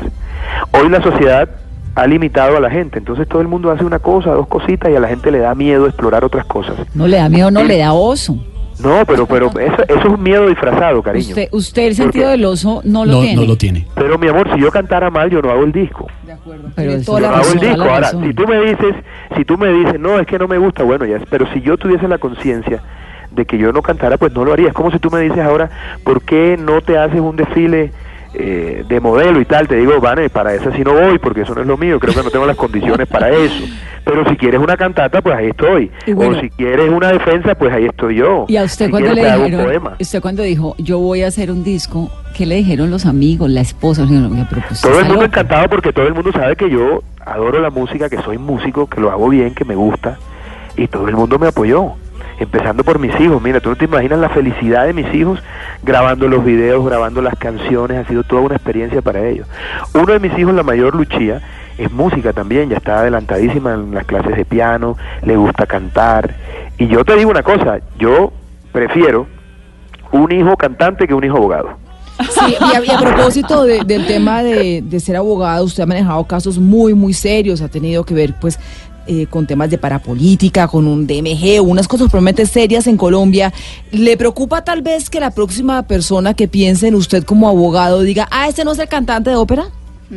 Hoy 0.73 0.88
la 0.88 1.00
sociedad 1.03 1.49
ha 1.94 2.06
limitado 2.06 2.56
a 2.56 2.61
la 2.61 2.71
gente, 2.71 2.99
entonces 2.99 3.29
todo 3.29 3.43
el 3.43 3.49
mundo 3.49 3.71
hace 3.71 3.85
una 3.85 3.99
cosa, 3.99 4.31
dos 4.31 4.49
cositas 4.49 4.91
y 4.91 4.97
a 4.97 5.00
la 5.00 5.09
gente 5.09 5.31
le 5.31 5.38
da 5.38 5.55
miedo 5.55 5.87
explorar 5.87 6.25
otras 6.25 6.47
cosas. 6.47 6.76
No 6.94 7.06
le 7.06 7.17
da 7.17 7.29
miedo, 7.29 7.50
no 7.50 7.62
le 7.62 7.79
da 7.79 7.93
oso. 7.93 8.38
No, 8.82 9.05
pero, 9.06 9.27
pero 9.27 9.47
eso, 9.59 9.82
eso 9.88 9.99
es 9.99 10.05
un 10.06 10.23
miedo 10.23 10.47
disfrazado, 10.49 11.03
cariño. 11.03 11.29
Usted, 11.29 11.49
usted 11.53 11.82
el 11.82 11.94
sentido 11.94 12.25
Porque- 12.25 12.31
del 12.38 12.44
oso 12.44 12.81
no 12.85 13.05
lo 13.05 13.12
No, 13.12 13.21
tiene. 13.21 13.37
no 13.37 13.44
lo 13.47 13.56
tiene. 13.56 13.87
Pero 13.94 14.19
mi 14.19 14.29
amor, 14.29 14.50
si 14.55 14.61
yo 14.61 14.71
cantara 14.71 15.11
mal, 15.11 15.31
yo 15.31 15.43
no 15.43 15.50
hago 15.50 15.65
el 15.65 15.73
disco. 15.73 16.06
Pero 16.27 16.59
Tiene 16.77 16.94
es- 16.94 17.06
toda 17.06 17.21
Yo 17.21 17.27
no 17.29 17.35
hago 17.37 17.53
el 17.53 17.61
disco. 17.61 17.82
Ahora, 17.82 18.11
si 18.11 18.35
tú 18.35 18.47
me 18.47 18.61
dices, 18.62 18.94
si 19.37 19.44
tú 19.44 19.59
me 19.59 19.69
dices, 19.73 20.00
no, 20.00 20.19
es 20.19 20.27
que 20.27 20.38
no 20.38 20.49
me 20.49 20.59
gusta, 20.59 20.82
bueno, 20.82 21.05
ya, 21.05 21.17
es- 21.17 21.23
pero 21.29 21.47
si 21.53 21.61
yo 21.61 21.77
tuviese 21.77 22.09
la 22.09 22.19
conciencia 22.19 22.82
de 23.31 23.44
que 23.44 23.59
yo 23.59 23.73
no 23.73 23.82
cantara, 23.82 24.17
pues 24.19 24.32
no 24.32 24.44
lo 24.44 24.53
haría. 24.53 24.69
Es 24.69 24.75
como 24.75 24.91
si 24.91 24.99
tú 24.99 25.11
me 25.11 25.21
dices 25.21 25.38
ahora, 25.41 25.71
¿por 26.05 26.23
qué 26.23 26.56
no 26.59 26.81
te 26.81 26.99
haces 26.99 27.21
un 27.21 27.37
desfile 27.37 27.93
eh, 28.35 28.85
de 28.88 29.00
modelo 29.00 29.41
y 29.41 29.44
tal? 29.44 29.67
Te 29.69 29.77
digo, 29.77 30.00
Vane, 30.00 30.29
para 30.29 30.55
eso 30.55 30.71
sí 30.73 30.82
no 30.82 30.93
voy, 30.94 31.19
porque 31.19 31.43
eso 31.43 31.55
no 31.55 31.62
es 31.62 31.67
lo 31.67 31.77
mío, 31.77 31.99
creo 31.99 32.15
que 32.15 32.23
no 32.23 32.31
tengo 32.31 32.47
las 32.47 32.56
condiciones 32.56 33.06
para 33.09 33.31
eso. 33.31 33.65
Pero 34.05 34.29
si 34.29 34.37
quieres 34.37 34.61
una 34.61 34.77
cantata, 34.77 35.21
pues 35.21 35.37
ahí 35.37 35.49
estoy. 35.49 35.91
Bueno. 36.15 36.38
o 36.38 36.41
si 36.41 36.49
quieres 36.50 36.88
una 36.91 37.12
defensa, 37.12 37.55
pues 37.55 37.73
ahí 37.73 37.87
estoy 37.87 38.17
yo. 38.17 38.47
Y 38.49 38.56
a 38.56 38.65
usted 38.65 38.87
Si 38.87 38.91
cuando 38.91 39.12
le 39.12 39.25
dijeron, 39.25 39.65
poema. 39.65 39.97
usted 40.00 40.21
cuando 40.23 40.43
dijo 40.43 40.75
yo 40.79 40.99
voy 40.99 41.23
a 41.23 41.29
hacer 41.29 41.50
un 41.50 41.62
disco, 41.62 42.11
¿qué 42.35 42.47
le 42.47 42.56
dijeron 42.56 42.91
los 42.91 43.06
amigos, 43.06 43.50
la 43.50 43.61
esposa? 43.61 44.06
No, 44.06 44.47
pues, 44.49 44.81
Todo 44.81 45.00
el 45.00 45.06
mundo 45.06 45.25
encantado 45.25 45.69
porque 45.69 45.93
todo 45.93 46.06
el 46.06 46.15
mundo 46.15 46.33
sabe 46.33 46.56
que 46.56 46.71
yo 46.71 47.03
adoro 47.25 47.61
la 47.61 47.71
música, 47.71 48.09
que 48.09 48.17
soy 48.23 48.38
músico, 48.38 48.87
que 48.87 49.00
lo 49.00 49.11
hago 49.11 49.29
bien, 49.29 49.55
que 49.55 49.65
me 49.65 49.75
gusta 49.75 50.19
y 50.76 50.88
todo 50.88 51.09
el 51.09 51.15
mundo 51.15 51.38
me 51.38 51.49
apoyó. 51.49 51.93
Empezando 52.40 52.82
por 52.84 52.98
mis 52.98 53.12
hijos, 53.20 53.40
mira, 53.42 53.60
tú 53.60 53.69
no 53.69 53.76
te 53.76 53.84
imaginas 53.84 54.19
la 54.19 54.31
felicidad 54.31 54.87
de 54.87 54.94
mis 54.94 55.14
hijos 55.14 55.38
grabando 55.82 56.26
los 56.26 56.42
videos, 56.42 56.84
grabando 56.84 57.20
las 57.20 57.37
canciones, 57.38 57.98
ha 57.98 58.08
sido 58.08 58.22
toda 58.25 58.40
una 58.40 58.54
experiencia 58.56 59.02
para 59.02 59.26
ellos. 59.28 59.46
Uno 59.94 60.12
de 60.14 60.19
mis 60.20 60.37
hijos, 60.38 60.54
la 60.54 60.62
mayor 60.62 60.94
Luchía, 60.94 61.42
es 61.76 61.92
música 61.92 62.32
también, 62.32 62.70
ya 62.70 62.78
está 62.78 63.00
adelantadísima 63.00 63.75
en 63.75 63.94
las 63.94 64.06
clases 64.06 64.34
de 64.37 64.44
piano, 64.46 64.96
le 65.22 65.37
gusta 65.37 65.66
cantar. 65.66 66.34
Y 66.78 66.88
yo 66.88 67.04
te 67.04 67.14
digo 67.16 67.31
una 67.31 67.42
cosa, 67.42 67.78
yo 67.98 68.32
prefiero 68.72 69.26
un 70.10 70.32
hijo 70.32 70.56
cantante 70.56 71.06
que 71.06 71.12
un 71.14 71.25
hijo 71.25 71.37
abogado. 71.37 71.78
Sí, 72.31 72.54
y 72.58 72.90
a, 72.90 72.98
propósito 72.98 73.64
de- 73.64 73.82
del 73.84 74.06
tema 74.06 74.42
de 74.42 75.00
ser 75.00 75.16
abogado, 75.16 75.64
usted 75.64 75.82
ha 75.82 75.87
manejado 75.87 76.25
casos 76.25 76.58
muy, 76.58 76.92
muy 76.94 77.12
serios, 77.14 77.62
ha 77.62 77.69
tenido 77.69 78.04
que 78.04 78.12
ver, 78.12 78.34
pues, 78.40 78.58
eh, 79.12 79.27
con 79.29 79.45
temas 79.45 79.69
de 79.71 79.77
parapolítica, 79.77 80.69
con 80.69 80.87
un 80.87 81.05
DMG, 81.05 81.61
unas 81.61 81.89
cosas 81.89 82.07
probablemente 82.09 82.47
serias 82.47 82.87
en 82.87 82.97
Colombia. 82.97 83.53
¿Le 83.91 84.17
preocupa 84.17 84.62
tal 84.62 84.83
vez 84.83 85.11
que 85.11 85.19
la 85.19 85.33
próxima 85.33 85.83
persona 85.83 86.33
que 86.35 86.47
piense 86.47 86.87
en 86.87 86.95
usted 86.95 87.25
como 87.25 87.49
abogado 87.49 88.03
diga, 88.03 88.29
ah, 88.31 88.47
este 88.47 88.65
no 88.65 88.71
es 88.71 88.79
el 88.79 88.87
cantante 88.87 89.31
de 89.31 89.35
ópera? 89.37 89.65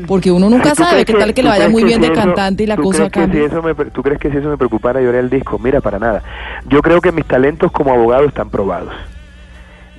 Porque 0.06 0.32
uno 0.32 0.48
nunca 0.48 0.76
¿Tú 0.76 0.84
sabe 0.84 1.06
qué 1.06 1.14
tal 1.14 1.34
que 1.34 1.42
le 1.42 1.50
vaya 1.50 1.70
muy 1.70 1.84
bien 1.84 2.02
de 2.02 2.08
eso- 2.08 2.16
cantante 2.16 2.64
y 2.64 2.68
la 2.68 2.78
cosa 2.78 3.10
que 3.10 3.26
si 3.28 3.38
eso 3.40 3.64
me 3.64 3.74
¿Tú 3.74 4.04
crees 4.04 4.20
que 4.20 4.30
si 4.30 4.38
eso 4.38 4.50
me 4.50 4.58
preocupara 4.58 5.02
yo 5.02 5.10
haría 5.10 5.22
el 5.22 5.30
disco? 5.32 5.58
Mira, 5.58 5.82
para 5.82 5.98
nada. 5.98 6.22
Yo 6.70 6.84
creo 6.84 7.02
que 7.02 7.12
mis 7.12 7.26
talentos 7.26 7.72
como 7.72 7.94
abogado 7.94 8.26
están 8.26 8.52
probados. 8.52 8.94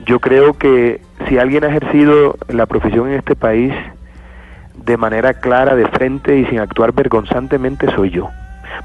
Yo 0.06 0.20
creo 0.20 0.52
que 0.54 1.00
si 1.28 1.38
alguien 1.38 1.64
ha 1.64 1.68
ejercido 1.68 2.36
la 2.48 2.66
profesión 2.66 3.08
en 3.08 3.14
este 3.14 3.34
país 3.34 3.72
de 4.84 4.96
manera 4.96 5.34
clara, 5.34 5.74
de 5.74 5.88
frente 5.88 6.38
y 6.38 6.44
sin 6.46 6.60
actuar 6.60 6.92
vergonzantemente, 6.92 7.92
soy 7.96 8.10
yo. 8.10 8.30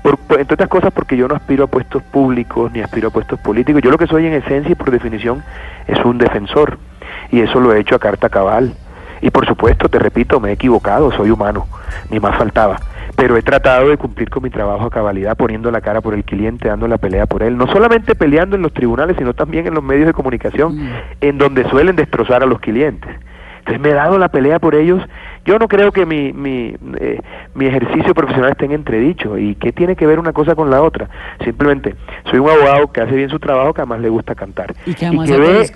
Por, 0.04 0.18
por- 0.18 0.40
entre 0.40 0.54
otras 0.56 0.70
cosas 0.70 0.92
porque 0.94 1.16
yo 1.18 1.28
no 1.28 1.36
aspiro 1.36 1.64
a 1.66 1.68
puestos 1.68 2.04
públicos 2.04 2.72
ni 2.72 2.82
aspiro 2.82 3.10
a 3.10 3.12
puestos 3.12 3.40
políticos. 3.40 3.82
Yo 3.82 3.92
lo 3.92 3.98
que 3.98 4.08
soy 4.08 4.26
en 4.28 4.34
esencia 4.34 4.72
y 4.72 4.76
por 4.76 4.92
definición 4.92 5.44
es 5.88 6.04
un 6.06 6.18
defensor. 6.18 6.78
Y 7.32 7.42
eso 7.42 7.60
lo 7.60 7.74
he 7.74 7.80
hecho 7.80 7.96
a 7.96 8.00
carta 8.00 8.30
cabal. 8.30 8.74
Y 9.22 9.32
por 9.32 9.46
supuesto, 9.46 9.90
te 9.90 10.00
repito, 10.00 10.40
me 10.40 10.50
he 10.50 10.54
equivocado, 10.54 11.12
soy 11.12 11.30
humano, 11.30 11.68
ni 12.10 12.20
más 12.20 12.38
faltaba. 12.38 12.78
Pero 13.18 13.36
he 13.36 13.42
tratado 13.42 13.90
de 13.90 13.98
cumplir 13.98 14.30
con 14.30 14.44
mi 14.44 14.50
trabajo 14.50 14.86
a 14.86 14.90
cabalidad, 14.90 15.36
poniendo 15.36 15.70
la 15.72 15.82
cara 15.82 16.00
por 16.00 16.14
el 16.14 16.24
cliente, 16.24 16.70
dando 16.70 16.88
la 16.88 16.98
pelea 16.98 17.26
por 17.26 17.44
él. 17.44 17.58
No 17.58 17.68
solamente 17.68 18.16
peleando 18.16 18.56
en 18.56 18.62
los 18.62 18.74
tribunales, 18.74 19.18
sino 19.18 19.34
también 19.34 19.68
en 19.68 19.74
los 19.74 19.84
medios 19.84 20.08
de 20.08 20.14
comunicación, 20.14 20.80
en 21.20 21.38
donde 21.38 21.68
suelen 21.70 21.98
destrozar 21.98 22.44
a 22.44 22.46
los 22.46 22.60
clientes. 22.62 23.12
Entonces 23.60 23.82
me 23.82 23.90
he 23.90 23.94
dado 23.94 24.18
la 24.18 24.30
pelea 24.30 24.60
por 24.60 24.74
ellos. 24.74 25.04
Yo 25.50 25.58
no 25.58 25.68
creo 25.68 25.92
que 25.92 26.06
mi, 26.06 26.32
mi, 26.32 26.76
eh, 27.00 27.20
mi 27.56 27.66
ejercicio 27.66 28.14
profesional 28.14 28.52
esté 28.52 28.66
en 28.66 28.72
entredicho. 28.74 29.36
¿Y 29.36 29.56
qué 29.56 29.72
tiene 29.72 29.96
que 29.96 30.06
ver 30.06 30.20
una 30.20 30.32
cosa 30.32 30.54
con 30.54 30.70
la 30.70 30.84
otra? 30.84 31.10
Simplemente, 31.44 31.96
soy 32.30 32.38
un 32.38 32.52
abogado 32.52 32.92
que 32.92 33.02
hace 33.02 33.16
bien 33.16 33.32
su 33.32 33.40
trabajo, 33.40 33.74
que 33.74 33.82
además 33.82 34.00
le 34.02 34.10
gusta 34.10 34.36
cantar. 34.36 34.76
Y 34.86 34.94
que 34.94 35.10
ve, 35.10 35.72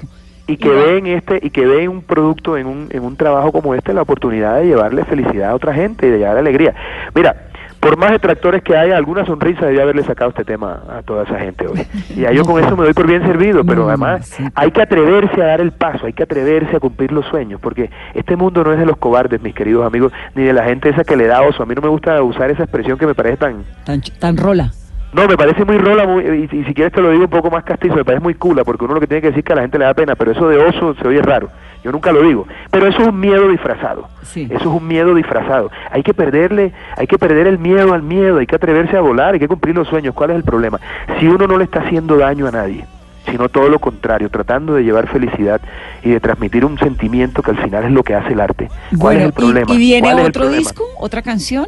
y 0.46 0.58
que 0.58 0.70
ve 0.70 0.98
en 1.00 1.08
este 1.08 1.39
y 1.42 1.50
que 1.50 1.65
ve 1.65 1.86
en 1.86 1.89
un 1.89 2.01
producto 2.03 2.56
en 2.56 2.68
un, 2.68 2.88
en 2.92 3.03
un 3.03 3.15
trabajo 3.15 3.51
como 3.51 3.74
este 3.74 3.96
la 3.96 4.03
oportunidad 4.03 4.60
de 4.60 4.68
llevarle 4.68 5.06
felicidad 5.06 5.50
a 5.50 5.56
otra 5.56 5.74
gente 5.74 6.06
y 6.06 6.12
de 6.12 6.20
llevarle 6.20 6.42
alegría 6.42 6.75
mira 7.15 7.48
por 7.84 7.98
más 7.98 8.12
detractores 8.12 8.63
que 8.63 8.75
haya 8.78 8.96
alguna 8.98 9.25
sonrisa 9.25 9.66
debía 9.66 9.84
haberle 9.84 10.04
sacado 10.04 10.30
este 10.30 10.46
tema 10.46 10.82
a 10.90 11.02
toda 11.04 11.24
esa 11.24 11.38
gente 11.40 11.68
hoy 11.68 11.86
y 12.16 12.25
a 12.25 12.32
yo 12.32 12.44
con 12.46 12.63
eso 12.63 12.78
me 12.78 12.86
doy 12.86 12.94
por 12.94 13.06
bien 13.08 13.22
servido 13.24 13.63
pero 13.66 13.88
además 13.88 14.38
hay 14.56 14.72
que 14.72 14.82
atreverse 14.82 15.42
a 15.42 15.46
dar 15.48 15.62
el 15.62 15.72
paso 15.74 16.06
hay 16.06 16.13
que 16.13 16.24
atreverse 16.24 16.78
a 16.78 16.80
cumplir 16.80 17.12
los 17.12 17.25
sueños 17.28 17.60
porque 17.62 17.90
este 18.13 18.36
mundo 18.36 18.63
no 18.63 18.72
es 18.74 18.80
de 18.80 18.86
los 18.86 18.98
cobardes 18.98 19.42
mis 19.42 19.54
queridos 19.54 19.86
amigos 19.86 20.12
ni 20.36 20.44
de 20.44 20.54
la 20.54 20.63
gente 20.63 20.90
esa 20.90 21.04
que 21.04 21.18
le 21.18 21.28
da 21.28 21.42
oso 21.42 21.63
a 21.63 21.66
mí 21.66 21.75
no 21.75 21.82
me 21.82 21.90
gusta 21.90 22.22
usar 22.24 22.50
esa 22.50 22.63
expresión 22.63 22.98
que 22.98 23.06
me 23.06 23.13
parece 23.16 23.38
tan 23.38 23.63
Tan, 23.84 24.02
tan 24.20 24.38
rola. 24.38 24.72
no, 25.13 25.28
me 25.28 25.36
parece 25.38 25.66
muy 25.66 25.78
rola, 25.78 26.08
muy, 26.08 26.24
y, 26.24 26.56
y 26.56 26.63
si 26.63 26.74
quieres 26.74 26.94
te 26.94 27.02
lo 27.02 27.12
digo 27.12 27.25
un 27.25 27.30
poco 27.30 27.52
más 27.52 27.63
castizo, 27.66 27.96
me 27.96 28.06
parece 28.06 28.24
muy 28.24 28.34
cula, 28.34 28.63
porque 28.63 28.86
uno 28.86 28.96
lo 28.96 29.00
que 29.00 29.08
tiene 29.08 29.22
que 29.22 29.28
decir 29.28 29.40
es 29.40 29.46
que 29.46 29.54
a 29.54 29.56
la 29.58 29.62
gente 29.63 29.78
le 29.78 29.86
da 29.86 29.94
pena, 29.94 30.16
pero 30.16 30.32
eso 30.32 30.48
de 30.48 30.58
oso 30.58 30.96
se 30.96 31.08
oye 31.08 31.22
raro. 31.22 31.50
Yo 31.84 31.92
nunca 31.92 32.12
lo 32.12 32.22
digo, 32.22 32.48
pero 32.72 32.88
eso 32.88 33.02
es 33.02 33.08
un 33.08 33.20
miedo 33.20 33.50
disfrazado. 33.50 34.08
Sí. 34.24 34.48
Eso 34.50 34.56
es 34.56 34.82
un 34.82 34.88
miedo 34.88 35.13
disfrazado. 35.13 35.70
Hay 35.92 36.02
que 36.02 36.13
perderle, 36.13 36.72
hay 36.96 37.08
que 37.08 37.18
perder 37.18 37.48
el 37.48 37.60
miedo 37.60 37.94
al 37.94 38.04
miedo, 38.04 38.40
hay 38.40 38.48
que 38.48 38.56
atreverse 38.56 38.96
a 38.96 39.02
volar, 39.02 39.34
hay 39.34 39.40
que 39.40 39.48
cumplir 39.48 39.75
los 39.75 39.88
sueños. 39.88 40.13
¿Cuál 40.16 40.32
es 40.32 40.38
el 40.38 40.44
problema? 40.44 40.80
Si 41.20 41.28
uno 41.28 41.46
no 41.46 41.58
le 41.58 41.66
está 41.66 41.82
haciendo 41.82 42.18
daño 42.18 42.48
a 42.48 42.52
nadie, 42.52 42.86
sino 43.30 43.50
todo 43.50 43.68
lo 43.68 43.80
contrario, 43.80 44.30
tratando 44.30 44.75
de 44.75 44.84
llevar 44.84 45.08
felicidad 45.08 45.60
y 46.04 46.12
de 46.12 46.20
transmitir 46.20 46.66
un 46.66 46.78
sentimiento 46.78 47.42
que 47.42 47.52
al 47.52 47.58
final 47.58 47.86
es 47.86 47.92
lo 47.92 48.04
que 48.04 48.16
hace 48.16 48.34
el 48.34 48.40
arte. 48.40 48.70
¿Cuál 48.98 49.18
es 49.18 49.24
el 49.24 49.34
problema? 49.34 49.74
¿Y, 49.74 49.78
viene 49.78 50.08
¿Cuál 50.08 50.20
es 50.20 50.24
el 50.25 50.30
otro 50.30 50.50
disco? 50.50 50.84
¿Otra 51.00 51.22
canción? 51.22 51.68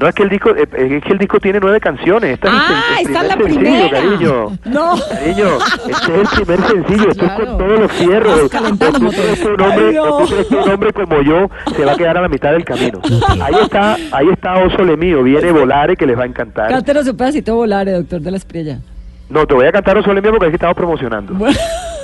No 0.00 0.08
es 0.08 0.14
que 0.14 0.22
el 0.22 0.28
disco, 0.30 0.50
eh, 0.56 0.66
es 0.72 1.02
que 1.04 1.12
el 1.12 1.18
disco 1.18 1.38
tiene 1.40 1.60
nueve 1.60 1.78
canciones. 1.78 2.32
Esta 2.32 2.48
Ah, 2.50 2.82
es 2.98 3.00
el, 3.00 3.06
esta 3.12 3.20
es 3.22 3.28
la 3.28 3.34
sencillo, 3.34 3.60
primera. 3.60 3.90
cariño. 3.90 4.58
No. 4.64 4.94
Cariño, 5.10 5.48
este 5.88 6.22
es 6.22 6.32
el 6.38 6.44
primer 6.46 6.68
sencillo, 6.70 7.10
esto 7.10 7.24
es 7.26 7.32
con 7.32 7.58
todos 7.58 7.80
los 7.80 7.92
fierros. 7.92 8.48
Calentando 8.50 8.98
¿Tú 8.98 9.04
motores. 9.04 9.24
crees 9.26 9.40
que 9.40 9.48
un 9.48 9.60
hombre, 9.60 9.86
Ay, 9.88 9.94
no. 9.94 10.16
tú 10.18 10.26
crees 10.26 10.46
que 10.46 10.56
un 10.56 10.70
hombre 10.70 10.92
como 10.94 11.20
yo 11.22 11.50
se 11.76 11.84
va 11.84 11.92
a 11.92 11.96
quedar 11.96 12.16
a 12.16 12.22
la 12.22 12.28
mitad 12.28 12.52
del 12.52 12.64
camino? 12.64 12.98
Ahí 13.42 13.54
está, 13.62 13.96
ahí 14.12 14.28
está 14.32 14.54
Oso 14.64 14.82
Le 14.84 14.96
Mío, 14.96 15.22
viene 15.22 15.52
Volare 15.52 15.96
que 15.96 16.06
les 16.06 16.18
va 16.18 16.22
a 16.22 16.26
encantar. 16.26 16.70
Cántenos 16.70 17.06
un 17.06 17.16
pedacito 17.18 17.54
volare, 17.56 17.92
doctor 17.92 18.20
de 18.22 18.30
la 18.30 18.36
Espriella. 18.38 18.78
No, 19.28 19.46
te 19.46 19.52
voy 19.54 19.66
a 19.66 19.72
cantar 19.72 19.98
Oso 19.98 20.14
Le 20.14 20.22
Mío 20.22 20.30
porque 20.30 20.46
es 20.46 20.50
que 20.50 20.56
estamos 20.56 20.76
promocionando. 20.76 21.34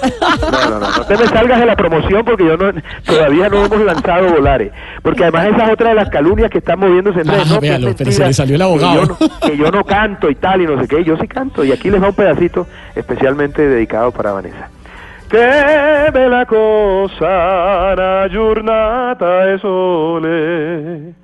No, 0.03 0.71
no, 0.71 0.81
no, 0.81 0.91
no 0.99 1.05
te 1.07 1.17
me 1.17 1.27
salgas 1.27 1.59
de 1.61 1.67
la 1.67 1.77
promoción 1.77 2.25
porque 2.25 2.45
yo 2.45 2.57
no, 2.57 2.71
todavía 3.05 3.49
no 3.49 3.65
hemos 3.65 3.81
lanzado 3.81 4.29
Volare. 4.35 4.71
Porque 5.03 5.23
además 5.25 5.49
esa 5.55 5.67
es 5.67 5.73
otra 5.73 5.89
de 5.91 5.95
las 5.95 6.09
calumnias 6.11 6.51
que 6.51 6.59
están 6.59 6.79
moviéndose 6.79 7.21
en 7.21 7.29
Ah, 7.31 7.33
redes. 7.33 7.49
no, 7.51 7.61
véalo, 7.61 7.95
pero 7.97 8.13
se 8.13 8.27
le 8.27 8.33
salió 8.35 8.55
el 8.57 8.61
que 8.61 8.65
abogado. 8.65 8.95
yo 9.03 9.07
no- 9.21 9.49
Que 9.49 9.57
yo, 9.57 9.71
no, 9.71 9.85
canto 9.85 10.29
y 10.31 10.35
tal 10.35 10.63
y 10.63 10.67
no 10.67 10.81
sé 10.81 10.89
qué. 10.89 11.03
Yo 11.05 11.17
sí 11.17 11.27
canto 11.29 11.65
y 11.65 11.73
aquí 11.73 11.91
les 11.91 12.03
va 12.03 12.09
un 12.09 12.15
pedacito 12.15 12.67
especialmente 12.95 13.67
dedicado 13.67 14.11
para 14.13 14.33
Vanessa. 14.33 14.69
Che 15.29 16.11
bella 16.13 16.45
cosa 16.47 17.93
una 17.95 18.29
giornata 18.29 19.53
e 19.53 19.59
sole, 19.59 21.15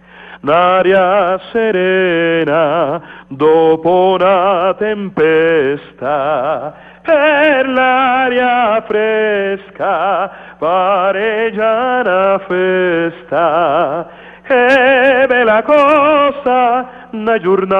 un'aria 0.43 1.39
serena 1.53 3.01
dopo 3.29 4.17
una 4.19 4.75
tempesta, 4.77 6.75
per 7.03 7.69
l'aria 7.69 8.83
fresca 8.87 10.31
pare 10.59 11.51
già 11.55 12.01
una 12.05 12.39
festa. 12.47 14.07
Che 14.43 15.25
bella 15.29 15.63
cosa 15.63 16.87
una 17.13 17.39
giornata 17.39 17.79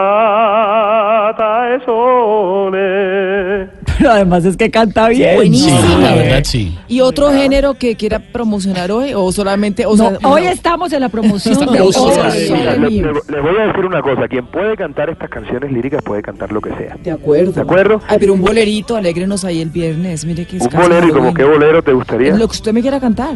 e 1.75 1.81
sole. 1.85 3.82
Pero 3.99 4.11
además 4.11 4.45
es 4.45 4.57
que 4.57 4.71
canta 4.71 5.09
bien. 5.09 5.31
Sí, 5.31 5.37
Buenísimo. 5.37 5.99
la 6.01 6.15
verdad 6.15 6.41
sí. 6.45 6.79
¿Y 6.89 7.01
otro 7.01 7.31
género 7.33 7.75
que 7.75 7.97
quiera 7.97 8.19
promocionar 8.19 8.91
hoy 8.93 9.13
o 9.15 9.31
solamente... 9.33 9.87
O 9.87 9.97
No, 9.97 10.11
sea, 10.11 10.19
hoy 10.29 10.43
no. 10.45 10.49
estamos 10.51 10.93
en 10.93 11.01
la 11.01 11.09
promoción 11.09 11.59
de 11.59 11.67
Mío. 11.73 13.13
le, 13.29 13.41
voy 13.41 13.57
a 13.61 13.67
decir 13.67 13.85
una 13.85 14.03
cosa, 14.03 14.29
quien 14.29 14.47
puede 14.47 14.77
cantar 14.77 15.11
estas 15.11 15.29
canciones 15.29 15.71
líricas 15.73 16.03
puede 16.03 16.23
cantar 16.23 16.53
lo 16.53 16.61
que 16.61 16.71
sea. 16.77 16.97
De 17.03 17.11
acuerdo. 17.11 17.53
¿De 17.53 17.61
acuerdo? 17.61 18.01
Ay, 18.09 18.19
pero 18.21 18.33
un 18.35 18.41
bolerito, 18.41 18.97
alegrenos 18.97 19.45
ahí 19.45 19.61
el 19.61 19.71
viernes. 19.71 20.25
Mire 20.25 20.47
que 20.47 20.57
es 20.57 20.63
Un 20.63 20.71
bolero 20.71 21.09
y 21.09 21.11
como 21.13 21.33
qué 21.35 21.45
bolero 21.45 21.83
te 21.83 21.93
gustaría. 21.93 22.33
Es 22.33 22.39
lo 22.39 22.47
que 22.49 22.53
usted 22.53 22.73
me 22.73 22.81
quiera 22.83 22.99
cantar. 23.01 23.35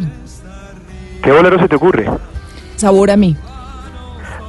¿Qué 1.23 1.31
bolero 1.31 1.59
se 1.59 1.67
te 1.67 1.75
ocurre? 1.75 2.05
Sabor 2.75 3.11
a 3.11 3.17
mí. 3.17 3.35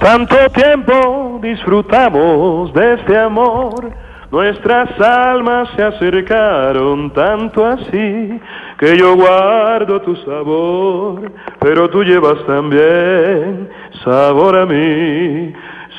Tanto 0.00 0.36
tiempo 0.54 1.40
disfrutamos 1.42 2.72
de 2.72 2.94
este 2.94 3.16
amor, 3.18 3.90
nuestras 4.30 5.00
almas 5.00 5.68
se 5.74 5.82
acercaron 5.82 7.10
tanto 7.12 7.64
así 7.64 8.40
que 8.78 8.96
yo 8.96 9.16
guardo 9.16 10.00
tu 10.02 10.14
sabor, 10.16 11.32
pero 11.58 11.88
tú 11.90 12.04
llevas 12.04 12.44
también 12.46 13.68
sabor 14.04 14.58
a 14.58 14.66
mí. 14.66 15.52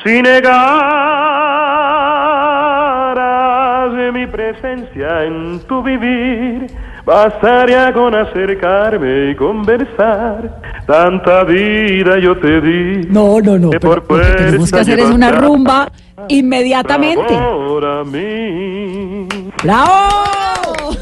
Si 0.04 0.22
negaras 0.22 1.40
mi 4.12 4.26
presencia 4.26 5.24
en 5.24 5.60
tu 5.66 5.82
vivir, 5.82 6.66
bastaría 7.10 7.92
con 7.92 8.14
acercarme 8.14 9.30
y 9.32 9.34
conversar. 9.34 10.60
Tanta 10.86 11.42
vida 11.44 12.18
yo 12.20 12.38
te 12.38 12.60
di. 12.60 13.08
No, 13.08 13.40
no, 13.40 13.58
no. 13.58 13.70
que 13.70 13.80
Pero 13.80 14.04
por 14.04 14.18
lo 14.18 14.24
que 14.24 14.42
tenemos 14.44 14.70
que 14.70 14.78
hacer 14.78 15.00
es 15.00 15.10
una 15.10 15.32
rumba 15.32 15.90
inmediatamente. 16.28 17.34
sabor 17.34 17.84
a 17.84 18.04
mí. 18.04 19.26
¡Bravo! 19.64 20.92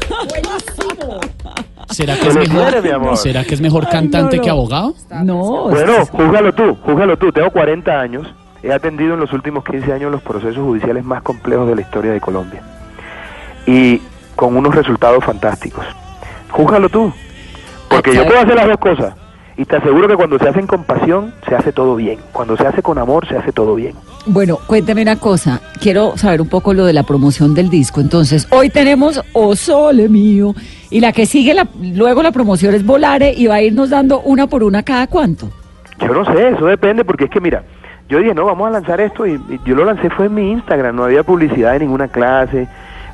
¿Será 1.89 2.15
que 2.15 2.27
es 2.27 2.37
quiere, 2.37 2.81
mejor, 2.81 2.93
amor. 2.93 3.17
¿será 3.17 3.43
que 3.43 3.53
es 3.55 3.61
mejor 3.61 3.83
Ay, 3.87 3.91
cantante 3.91 4.37
no, 4.37 4.41
no. 4.41 4.43
que 4.43 4.49
abogado? 4.49 4.93
No. 5.23 5.69
Bueno, 5.69 6.05
júzgalo 6.05 6.53
tú, 6.53 6.77
júzgalo 6.85 7.17
tú. 7.17 7.31
Tengo 7.31 7.51
40 7.51 7.91
años. 7.99 8.27
He 8.63 8.71
atendido 8.73 9.13
en 9.13 9.19
los 9.19 9.31
últimos 9.33 9.63
15 9.63 9.93
años 9.93 10.11
los 10.11 10.21
procesos 10.21 10.57
judiciales 10.63 11.03
más 11.03 11.21
complejos 11.21 11.67
de 11.67 11.75
la 11.75 11.81
historia 11.81 12.11
de 12.11 12.19
Colombia. 12.21 12.61
Y 13.67 14.01
con 14.35 14.55
unos 14.55 14.73
resultados 14.73 15.23
fantásticos. 15.23 15.85
Tú. 16.91 17.13
Porque 17.89 18.13
yo 18.13 18.25
puedo 18.25 18.39
hacer 18.39 18.55
las 18.55 18.67
dos 18.67 18.77
cosas. 18.77 19.13
Y 19.57 19.65
te 19.65 19.75
aseguro 19.75 20.07
que 20.07 20.15
cuando 20.15 20.37
se 20.39 20.47
hacen 20.47 20.67
con 20.67 20.83
pasión, 20.83 21.33
se 21.47 21.55
hace 21.55 21.71
todo 21.73 21.95
bien. 21.95 22.19
Cuando 22.31 22.55
se 22.55 22.65
hace 22.65 22.81
con 22.81 22.97
amor, 22.97 23.27
se 23.27 23.37
hace 23.37 23.51
todo 23.51 23.75
bien. 23.75 23.93
Bueno, 24.25 24.57
cuéntame 24.67 25.01
una 25.01 25.17
cosa. 25.17 25.61
Quiero 25.81 26.17
saber 26.17 26.41
un 26.41 26.47
poco 26.47 26.73
lo 26.73 26.85
de 26.85 26.93
la 26.93 27.03
promoción 27.03 27.53
del 27.53 27.69
disco. 27.69 27.99
Entonces, 27.99 28.47
hoy 28.51 28.69
tenemos 28.69 29.21
O 29.33 29.55
Sole 29.55 30.07
Mío. 30.07 30.53
Y 30.89 31.01
la 31.01 31.11
que 31.11 31.25
sigue, 31.25 31.53
la, 31.53 31.67
luego 31.81 32.23
la 32.23 32.31
promoción 32.31 32.73
es 32.73 32.85
Volare 32.85 33.33
y 33.33 33.47
va 33.47 33.55
a 33.55 33.61
irnos 33.61 33.89
dando 33.89 34.21
una 34.21 34.47
por 34.47 34.63
una 34.63 34.83
cada 34.83 35.07
cuánto. 35.07 35.49
Yo 35.99 36.13
no 36.13 36.25
sé, 36.25 36.49
eso 36.49 36.65
depende, 36.65 37.03
porque 37.03 37.25
es 37.25 37.29
que 37.29 37.41
mira, 37.41 37.63
yo 38.07 38.19
dije, 38.19 38.33
no, 38.33 38.45
vamos 38.45 38.67
a 38.67 38.71
lanzar 38.71 39.01
esto, 39.01 39.27
y, 39.27 39.33
y 39.33 39.59
yo 39.65 39.75
lo 39.75 39.83
lancé 39.83 40.09
fue 40.09 40.27
en 40.27 40.33
mi 40.33 40.51
Instagram, 40.51 40.95
no 40.95 41.03
había 41.03 41.23
publicidad 41.23 41.73
de 41.73 41.79
ninguna 41.79 42.07
clase, 42.07 42.67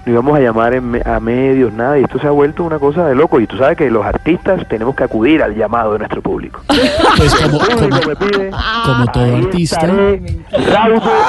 no 0.05 0.11
íbamos 0.11 0.37
a 0.37 0.41
llamar 0.41 0.73
en 0.73 1.01
a 1.05 1.19
medios, 1.19 1.73
nada, 1.73 1.97
y 1.99 2.03
esto 2.03 2.19
se 2.19 2.27
ha 2.27 2.31
vuelto 2.31 2.63
una 2.63 2.77
cosa 2.79 3.07
de 3.07 3.15
loco, 3.15 3.39
y 3.39 3.47
tú 3.47 3.57
sabes 3.57 3.77
que 3.77 3.89
los 3.89 4.05
artistas 4.05 4.67
tenemos 4.67 4.95
que 4.95 5.03
acudir 5.03 5.41
al 5.41 5.55
llamado 5.55 5.93
de 5.93 5.99
nuestro 5.99 6.21
público. 6.21 6.61
Pues 7.17 7.33
como, 7.33 7.59
público 7.59 7.79
como, 7.79 8.07
me 8.07 8.15
pide, 8.15 8.51
como 8.85 9.07
todo 9.07 9.37
artista. 9.37 9.87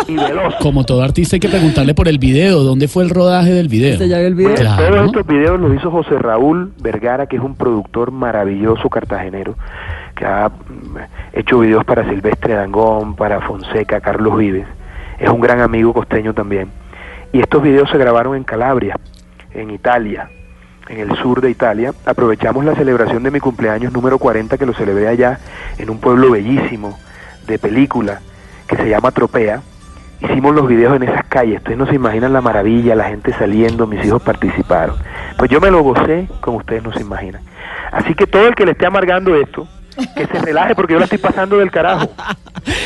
y 0.09 0.17
veloz. 0.17 0.55
como 0.61 0.85
todo 0.85 1.03
artista 1.03 1.37
hay 1.37 1.41
que 1.41 1.49
preguntarle 1.49 1.95
por 1.95 2.09
el 2.09 2.19
video. 2.19 2.61
¿Dónde 2.61 2.89
fue 2.89 3.05
el 3.05 3.11
rodaje 3.11 3.51
del 3.51 3.69
video? 3.69 3.93
¿Usted 3.93 4.07
ya 4.07 4.19
vio 4.19 4.27
el 4.27 4.35
video? 4.35 4.51
Pues 4.51 4.61
Claro. 4.61 4.97
Todos 4.97 5.07
estos 5.07 5.27
videos 5.27 5.61
los 5.61 5.75
hizo 5.75 5.91
José 5.91 6.19
Raúl 6.19 6.73
Vergara, 6.81 7.27
que 7.27 7.37
es 7.37 7.43
un 7.43 7.55
productor 7.55 8.11
maravilloso 8.11 8.89
cartagenero, 8.89 9.55
que 10.17 10.27
ha 10.27 10.49
mm, 10.49 11.39
hecho 11.39 11.61
videos 11.61 11.85
para 11.85 12.09
Silvestre 12.09 12.55
Dangón, 12.55 13.15
para 13.15 13.41
Fonseca, 13.41 14.01
Carlos 14.01 14.37
Vives. 14.37 14.67
Es 15.19 15.31
un 15.31 15.41
gran 15.41 15.61
amigo 15.61 15.93
costeño 15.93 16.35
también. 16.35 16.69
Y 17.37 17.41
estos 17.41 17.63
videos 17.63 17.91
se 17.91 17.99
grabaron 17.99 18.35
en 18.35 18.45
Calabria, 18.45 18.99
en 19.53 19.71
Italia, 19.71 20.31
en 20.89 21.01
el 21.01 21.15
sur 21.17 21.43
de 21.43 21.51
Italia. 21.51 21.93
Aprovechamos 22.07 22.65
la 22.65 22.75
celebración 22.75 23.23
de 23.23 23.31
mi 23.31 23.41
cumpleaños 23.41 23.93
número 23.93 24.19
40, 24.19 24.57
que 24.57 24.65
lo 24.65 24.73
celebré 24.73 25.07
allá, 25.07 25.39
en 25.77 25.91
un 25.91 26.01
pueblo 26.01 26.31
bellísimo, 26.31 26.99
de 27.47 27.59
película, 27.59 28.21
que 28.67 28.77
se 28.77 28.89
llama 28.89 29.11
Tropea. 29.11 29.61
Hicimos 30.23 30.55
los 30.55 30.67
videos 30.67 30.97
en 30.97 31.03
esas 31.03 31.27
calles, 31.27 31.59
ustedes 31.59 31.77
no 31.77 31.87
se 31.87 31.97
imaginan 31.97 32.33
la 32.33 32.41
maravilla, 32.41 32.95
la 32.95 33.05
gente 33.05 33.35
saliendo, 33.35 33.87
mis 33.87 34.03
hijos 34.03 34.23
participaron. 34.23 34.97
Pues 35.37 35.51
yo 35.51 35.61
me 35.61 35.71
lo 35.71 35.83
gocé 35.83 36.29
como 36.41 36.57
ustedes 36.57 36.83
no 36.85 36.93
se 36.95 37.03
imaginan. 37.03 37.43
Así 37.93 38.15
que 38.15 38.27
todo 38.27 38.49
el 38.49 38.55
que 38.55 38.65
le 38.65 38.73
esté 38.73 38.87
amargando 38.87 39.35
esto, 39.37 39.69
que 40.15 40.27
se 40.27 40.39
relaje 40.41 40.75
porque 40.75 40.93
yo 40.95 40.99
la 40.99 41.05
estoy 41.05 41.19
pasando 41.19 41.59
del 41.59 41.71
carajo. 41.71 42.11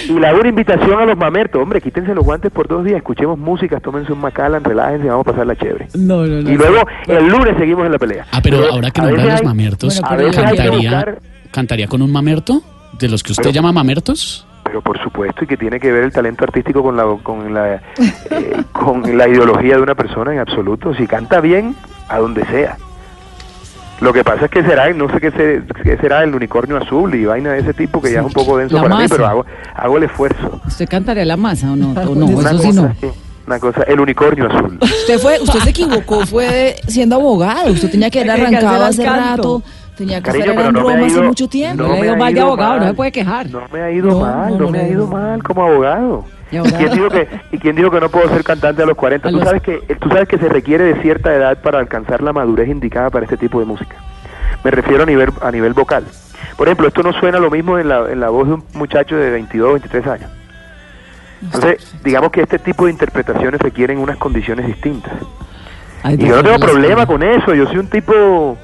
Y 0.08 0.12
le 0.12 0.26
hago 0.26 0.40
una 0.40 0.48
invitación 0.48 1.00
a 1.00 1.06
los 1.06 1.16
mamertos, 1.16 1.62
hombre, 1.62 1.80
quítense 1.80 2.14
los 2.14 2.24
guantes 2.24 2.50
por 2.52 2.68
dos 2.68 2.84
días, 2.84 2.98
escuchemos 2.98 3.38
música, 3.38 3.80
tómense 3.80 4.12
un 4.12 4.20
Macallan, 4.20 4.62
relájense, 4.62 5.06
vamos 5.08 5.26
a 5.26 5.30
pasarla 5.30 5.56
chévere. 5.56 5.88
No, 5.94 6.26
no, 6.26 6.42
no. 6.42 6.50
Y 6.50 6.56
luego 6.56 6.86
el 7.06 7.26
lunes 7.28 7.56
seguimos 7.58 7.86
en 7.86 7.92
la 7.92 7.98
pelea. 7.98 8.26
Ah, 8.32 8.40
pero 8.42 8.58
ahora 8.70 8.90
que 8.90 9.00
a 9.00 9.04
nombra 9.04 9.22
veces 9.24 9.32
los 9.32 9.40
hay- 9.40 9.46
mamertos, 9.46 10.00
Bueno, 10.00 10.28
a 10.28 10.32
¿cantaría, 10.32 10.70
buscar- 10.70 11.18
¿cantaría 11.50 11.86
con 11.88 12.02
un 12.02 12.12
mamerto? 12.12 12.62
¿De 12.98 13.08
los 13.08 13.22
que 13.22 13.32
usted 13.32 13.44
Pero- 13.44 13.54
llama 13.54 13.72
mamertos? 13.72 14.46
pero 14.62 14.82
por 14.82 15.02
supuesto 15.02 15.42
y 15.42 15.46
que 15.48 15.56
tiene 15.56 15.80
que 15.80 15.90
ver 15.90 16.04
el 16.04 16.12
talento 16.12 16.44
artístico 16.44 16.80
con 16.82 16.96
la 16.96 17.02
con 17.24 17.52
la 17.52 17.74
eh, 17.76 17.80
con 18.70 19.16
la 19.16 19.26
ideología 19.26 19.74
de 19.76 19.82
una 19.82 19.96
persona 19.96 20.32
en 20.32 20.38
absoluto 20.38 20.94
si 20.94 21.08
canta 21.08 21.40
bien 21.40 21.74
a 22.08 22.18
donde 22.18 22.44
sea 22.46 22.76
lo 24.00 24.12
que 24.12 24.24
pasa 24.24 24.46
es 24.46 24.50
que 24.50 24.62
será 24.62 24.92
no 24.92 25.08
sé 25.10 25.20
qué, 25.20 25.30
se- 25.30 25.62
qué 25.82 25.96
será 25.98 26.22
el 26.24 26.34
unicornio 26.34 26.76
azul 26.78 27.14
y 27.14 27.24
vaina 27.24 27.52
de 27.52 27.60
ese 27.60 27.74
tipo 27.74 28.00
que 28.00 28.12
ya 28.12 28.20
es 28.20 28.26
un 28.26 28.32
poco 28.32 28.56
denso 28.56 28.76
La 28.76 28.82
para 28.82 28.96
mí 28.96 29.02
masa. 29.02 29.14
pero 29.14 29.26
hago 29.26 29.46
hago 29.74 29.96
el 29.98 30.04
esfuerzo 30.04 30.60
¿Usted 30.66 30.88
cantaría 30.88 31.24
la 31.24 31.36
masa 31.36 31.70
o 31.72 31.76
no? 31.76 31.90
O 31.92 32.14
no, 32.14 32.26
una 32.26 32.50
eso 32.50 32.58
sí 32.62 32.72
no. 32.72 32.94
sí, 33.00 33.06
una 33.46 33.58
cosa 33.58 33.82
el 33.82 34.00
unicornio 34.00 34.46
azul 34.50 34.78
Usted 34.82 35.18
fue, 35.18 35.38
usted 35.40 35.58
se 35.60 35.70
equivocó, 35.70 36.24
fue 36.24 36.76
siendo 36.86 37.16
abogado. 37.16 37.72
Usted 37.72 37.90
tenía 37.90 38.08
que 38.10 38.20
haber 38.20 38.30
arrancado 38.32 38.84
hace 38.84 39.02
canto. 39.02 39.62
Tenía 40.00 40.16
que 40.22 40.30
Cariño, 40.30 40.44
estar 40.52 40.66
en 40.66 40.72
no 40.72 40.80
me 40.80 40.80
ha 40.80 40.94
Roma 40.94 41.06
hace 41.06 41.14
ido- 41.16 41.24
mucho 41.24 41.46
tiempo. 41.48 41.82
no 41.82 41.88
le 41.92 42.00
ha 42.00 42.04
ido 42.06 42.16
mal 42.16 42.32
de 42.34 42.40
abogado, 42.40 42.80
no 42.80 42.86
se 42.88 42.94
puede 42.94 43.12
quejar. 43.12 43.50
no 43.50 43.60
me 43.70 43.80
ha 43.82 43.90
ido 43.90 44.08
No, 44.08 44.20
mal 44.20 44.50
no, 44.52 44.58
no, 44.58 44.64
no 44.64 44.70
me 44.70 44.78
ha 44.80 44.88
ido 44.88 45.06
mal. 45.06 45.22
mal 45.22 45.42
como 45.42 45.62
abogado 45.62 46.24
Y 46.50 46.54
¿Y 46.54 46.58
ahora- 46.58 46.70
quién, 46.78 46.90
dijo 46.92 47.08
que, 47.10 47.28
¿Y 47.52 47.58
quién 47.58 47.76
dijo 47.76 47.90
que 47.90 48.00
no 48.00 48.08
puedo 48.08 48.28
ser 48.30 48.42
cantante 48.42 48.82
a 48.82 48.86
los 48.86 48.96
40? 48.96 49.28
A 49.28 49.30
Tú 49.30 49.36
los- 49.36 49.44
sabes, 49.46 49.60
que, 49.62 49.76
tú 50.00 50.08
sabes 50.08 50.26
que 50.26 50.38
se 50.38 50.48
requiere 50.48 50.84
de 50.84 51.02
cierta 51.02 51.34
edad 51.34 51.58
para 51.60 51.78
alcanzar 51.80 52.22
la 52.22 52.32
madurez 52.32 52.68
indicada 52.70 53.10
para 53.10 53.24
este 53.26 53.36
tipo 53.36 53.60
de 53.60 53.66
música. 53.66 53.96
Me 54.64 54.70
refiero 54.70 55.02
a 55.02 55.06
nivel, 55.06 55.30
a 55.42 55.50
nivel 55.50 55.74
vocal. 55.74 56.04
Por 56.56 56.66
ejemplo, 56.66 56.88
esto 56.88 57.02
no 57.02 57.12
suena 57.12 57.38
lo 57.38 57.50
mismo 57.50 57.78
en 57.78 57.88
la, 57.90 58.10
en 58.10 58.20
la 58.20 58.30
voz 58.30 58.48
de 58.48 58.54
un 58.54 58.64
muchacho 58.72 59.16
de 59.16 59.30
22, 59.30 59.74
23 59.74 60.06
años. 60.06 60.30
Entonces, 61.42 61.94
digamos 62.02 62.30
que 62.30 62.40
este 62.42 62.58
tipo 62.58 62.86
de 62.86 62.92
interpretaciones 62.92 63.60
requieren 63.60 63.98
unas 63.98 64.16
condiciones 64.16 64.66
distintas. 64.66 65.12
Y 66.04 66.16
yo 66.16 66.36
no 66.36 66.42
tengo 66.42 66.58
problema 66.58 67.04
con 67.06 67.22
eso, 67.22 67.54
yo 67.54 67.66
soy 67.66 67.76
un 67.78 67.86
tipo 67.88 68.56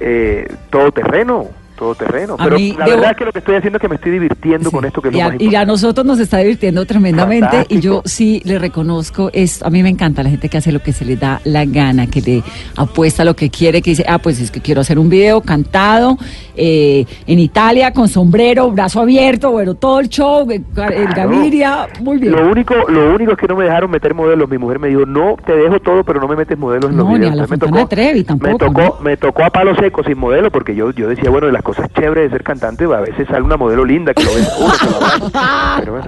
eh, 0.00 0.48
todoterreno, 0.70 1.48
todoterreno. 1.78 2.34
A 2.38 2.44
Pero 2.44 2.56
mí 2.56 2.74
la 2.78 2.84
debo- 2.86 2.96
verdad 2.96 3.10
es 3.12 3.16
que 3.16 3.24
lo 3.24 3.32
que 3.32 3.38
estoy 3.38 3.54
haciendo 3.56 3.76
es 3.78 3.80
que 3.82 3.88
me 3.88 3.94
estoy 3.94 4.12
divirtiendo 4.12 4.70
Sí. 4.70 4.76
con 4.76 4.84
esto 4.84 5.00
que 5.00 5.08
es 5.08 5.14
y, 5.14 5.18
lo 5.18 5.24
a, 5.24 5.28
más 5.30 5.40
y 5.40 5.54
a 5.54 5.64
nosotros 5.64 6.04
nos 6.06 6.18
está 6.18 6.38
divirtiendo 6.38 6.84
tremendamente 6.84 7.66
y 7.68 7.80
yo 7.80 8.02
sí 8.04 8.42
le 8.44 8.58
reconozco 8.58 9.30
esto. 9.32 9.66
A 9.66 9.70
mí 9.70 9.82
me 9.82 9.88
encanta 9.88 10.22
la 10.22 10.30
gente 10.30 10.48
que 10.48 10.58
hace 10.58 10.72
lo 10.72 10.80
que 10.80 10.92
se 10.92 11.04
le 11.04 11.16
da 11.16 11.40
la 11.44 11.64
gana, 11.64 12.06
que 12.06 12.20
le 12.20 12.42
apuesta 12.76 13.24
lo 13.24 13.34
que 13.34 13.50
quiere, 13.50 13.80
que 13.82 13.90
dice, 13.90 14.04
ah, 14.08 14.18
pues 14.18 14.40
es 14.40 14.50
que 14.50 14.60
quiero 14.60 14.80
hacer 14.80 14.98
un 14.98 15.08
video 15.08 15.40
cantado 15.40 16.18
eh, 16.56 17.06
en 17.26 17.38
Italia 17.38 17.92
con 17.92 18.08
sombrero, 18.08 18.70
brazo 18.72 19.00
abierto, 19.00 19.50
bueno, 19.52 19.74
todo 19.74 20.00
el 20.00 20.08
show, 20.08 20.46
el, 20.50 20.62
Claro. 20.74 20.94
Gaviria, 21.14 21.86
muy 22.00 22.18
bien. 22.18 22.32
Lo 22.32 22.48
único, 22.50 22.74
lo 22.88 23.14
único 23.14 23.32
es 23.32 23.38
que 23.38 23.46
no 23.46 23.56
me 23.56 23.64
dejaron 23.64 23.90
meter 23.90 24.14
modelos. 24.14 24.48
Mi 24.48 24.58
mujer 24.58 24.78
me 24.78 24.88
dijo, 24.88 25.06
no, 25.06 25.36
te 25.44 25.52
dejo 25.54 25.78
todo, 25.80 26.02
pero 26.04 26.20
no 26.20 26.28
me 26.28 26.36
metes 26.36 26.58
modelos 26.58 26.90
en 26.90 26.96
los 26.96 27.06
No, 27.06 27.12
ni 27.12 27.18
videos. 27.18 27.32
a 27.32 27.36
la 27.36 27.46
Fontana 27.46 27.78
de 27.78 27.86
Trevi 27.86 28.24
tampoco, 28.24 28.52
Me 28.52 28.58
tocó, 28.58 28.80
¿no? 28.98 29.04
me 29.04 29.16
tocó 29.16 29.44
a 29.44 29.50
palo 29.50 29.74
seco 29.76 30.02
sin 30.04 30.18
modelo, 30.18 30.50
porque 30.50 30.74
yo, 30.74 30.90
yo 30.92 31.08
decía, 31.08 31.30
bueno, 31.30 31.46
de 31.46 31.52
las 31.52 31.62
cosas 31.76 31.92
chéveres 31.92 32.30
de 32.30 32.36
ser 32.38 32.42
cantante, 32.42 32.84
a 32.84 33.00
veces 33.00 33.26
sale 33.28 33.42
una 33.42 33.56
modelo 33.58 33.84
linda 33.84 34.14
que 34.14 34.24
lo 34.24 34.34
ves 34.34 34.50
uno, 34.58 34.72
que 34.72 34.86
lo 34.90 34.96
abraza. 34.96 35.76
Pero 35.80 35.92
bueno, 35.92 36.06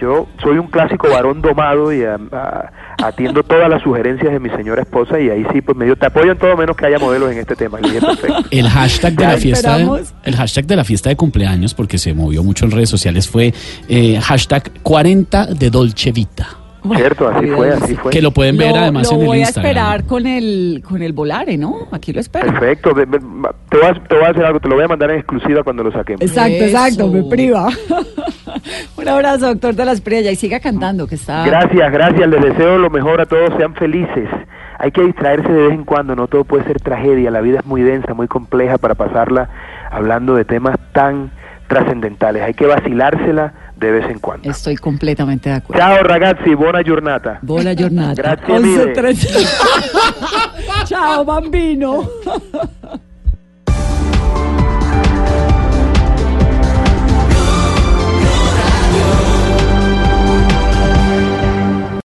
yo 0.00 0.26
soy 0.42 0.56
un 0.58 0.68
clásico 0.68 1.08
varón 1.10 1.42
domado 1.42 1.92
y 1.92 2.02
a- 2.02 2.18
a- 2.32 2.72
atiendo 3.06 3.42
todas 3.42 3.68
las 3.68 3.82
sugerencias 3.82 4.32
de 4.32 4.40
mi 4.40 4.48
señora 4.50 4.82
esposa 4.82 5.20
y 5.20 5.28
ahí 5.28 5.44
sí, 5.52 5.60
pues 5.60 5.76
me 5.76 5.84
dio, 5.84 5.96
te 5.96 6.06
apoyo 6.06 6.32
en 6.32 6.38
todo 6.38 6.56
menos 6.56 6.76
que 6.76 6.86
haya 6.86 6.98
modelos 6.98 7.30
en 7.30 7.38
este 7.38 7.54
tema. 7.56 7.78
Dije, 7.78 8.00
perfecto. 8.00 8.42
El 8.50 8.68
hashtag 8.68 9.12
de 9.14 9.22
Ya 9.22 9.30
la 9.32 9.36
fiesta 9.36 9.76
de, 9.78 10.02
el 10.24 10.36
hashtag 10.36 10.66
de 10.66 10.76
la 10.76 10.84
fiesta 10.84 11.10
de 11.10 11.16
cumpleaños, 11.16 11.74
porque 11.74 11.98
se 11.98 12.14
movió 12.14 12.42
mucho 12.42 12.64
en 12.64 12.70
redes 12.70 12.88
sociales, 12.88 13.28
fue 13.28 13.52
eh, 13.88 14.18
hashtag 14.20 14.70
40 14.82 15.46
de 15.46 15.68
Dolce 15.70 16.10
Vita. 16.12 16.48
Cierto, 16.96 17.28
así 17.28 17.46
fue, 17.46 17.70
así 17.70 17.94
fue. 17.96 18.10
Que 18.10 18.20
lo 18.20 18.30
pueden 18.32 18.56
ver 18.56 18.70
Lo- 18.72 18.78
además 18.78 19.08
lo 19.10 19.14
en 19.16 19.20
el 19.20 19.26
voy 19.26 19.38
a 19.38 19.40
Instagram. 19.42 19.70
esperar 19.70 20.04
con 20.04 20.26
el 20.26 20.82
con 20.88 21.02
el 21.02 21.12
volare, 21.12 21.56
¿no? 21.56 21.86
Aquí 21.92 22.12
lo 22.12 22.20
espero. 22.20 22.46
Perfecto, 22.46 22.90
te 22.94 23.04
voy, 23.06 23.86
a, 23.86 23.94
te 24.08 24.14
voy 24.16 24.24
a 24.24 24.28
hacer 24.30 24.44
algo, 24.44 24.58
te 24.60 24.68
lo 24.68 24.74
voy 24.74 24.84
a 24.84 24.88
mandar 24.88 25.10
en 25.10 25.18
exclusiva 25.18 25.62
cuando 25.62 25.84
lo 25.84 25.92
saquemos. 25.92 26.22
Exacto, 26.22 26.52
Eso. 26.56 26.64
exacto, 26.64 27.08
me 27.08 27.22
priva. 27.24 27.68
Un 28.96 29.08
abrazo, 29.08 29.46
doctor 29.46 29.74
de 29.74 29.84
las 29.84 30.00
Priella, 30.00 30.30
y 30.30 30.36
siga 30.36 30.60
cantando, 30.60 31.06
que 31.06 31.14
está... 31.16 31.44
Gracias, 31.46 31.92
gracias, 31.92 32.28
les 32.28 32.42
deseo 32.42 32.78
lo 32.78 32.90
mejor 32.90 33.20
a 33.20 33.26
todos, 33.26 33.50
sean 33.56 33.74
felices. 33.74 34.28
Hay 34.78 34.90
que 34.90 35.02
distraerse 35.02 35.50
de 35.52 35.62
vez 35.68 35.72
en 35.74 35.84
cuando, 35.84 36.14
no 36.16 36.26
todo 36.26 36.44
puede 36.44 36.64
ser 36.64 36.80
tragedia, 36.80 37.30
la 37.30 37.40
vida 37.40 37.60
es 37.60 37.66
muy 37.66 37.82
densa, 37.82 38.14
muy 38.14 38.28
compleja 38.28 38.78
para 38.78 38.94
pasarla 38.94 39.48
hablando 39.90 40.34
de 40.34 40.44
temas 40.44 40.76
tan 40.92 41.30
trascendentales, 41.68 42.42
hay 42.42 42.54
que 42.54 42.66
vacilársela 42.66 43.54
de 43.82 43.92
vez 43.92 44.08
en 44.08 44.18
cuando. 44.18 44.48
Estoy 44.50 44.76
completamente 44.76 45.50
de 45.50 45.56
acuerdo. 45.56 45.82
Ciao 45.82 46.02
ragazzi, 46.02 46.54
buona 46.54 46.82
giornata. 46.82 47.38
Buona 47.42 47.74
giornata. 47.74 48.14
Grazie 48.22 48.58
mille. 48.60 48.94
11:30. 48.94 50.84
Ciao, 50.86 51.24
bambino. 51.24 52.08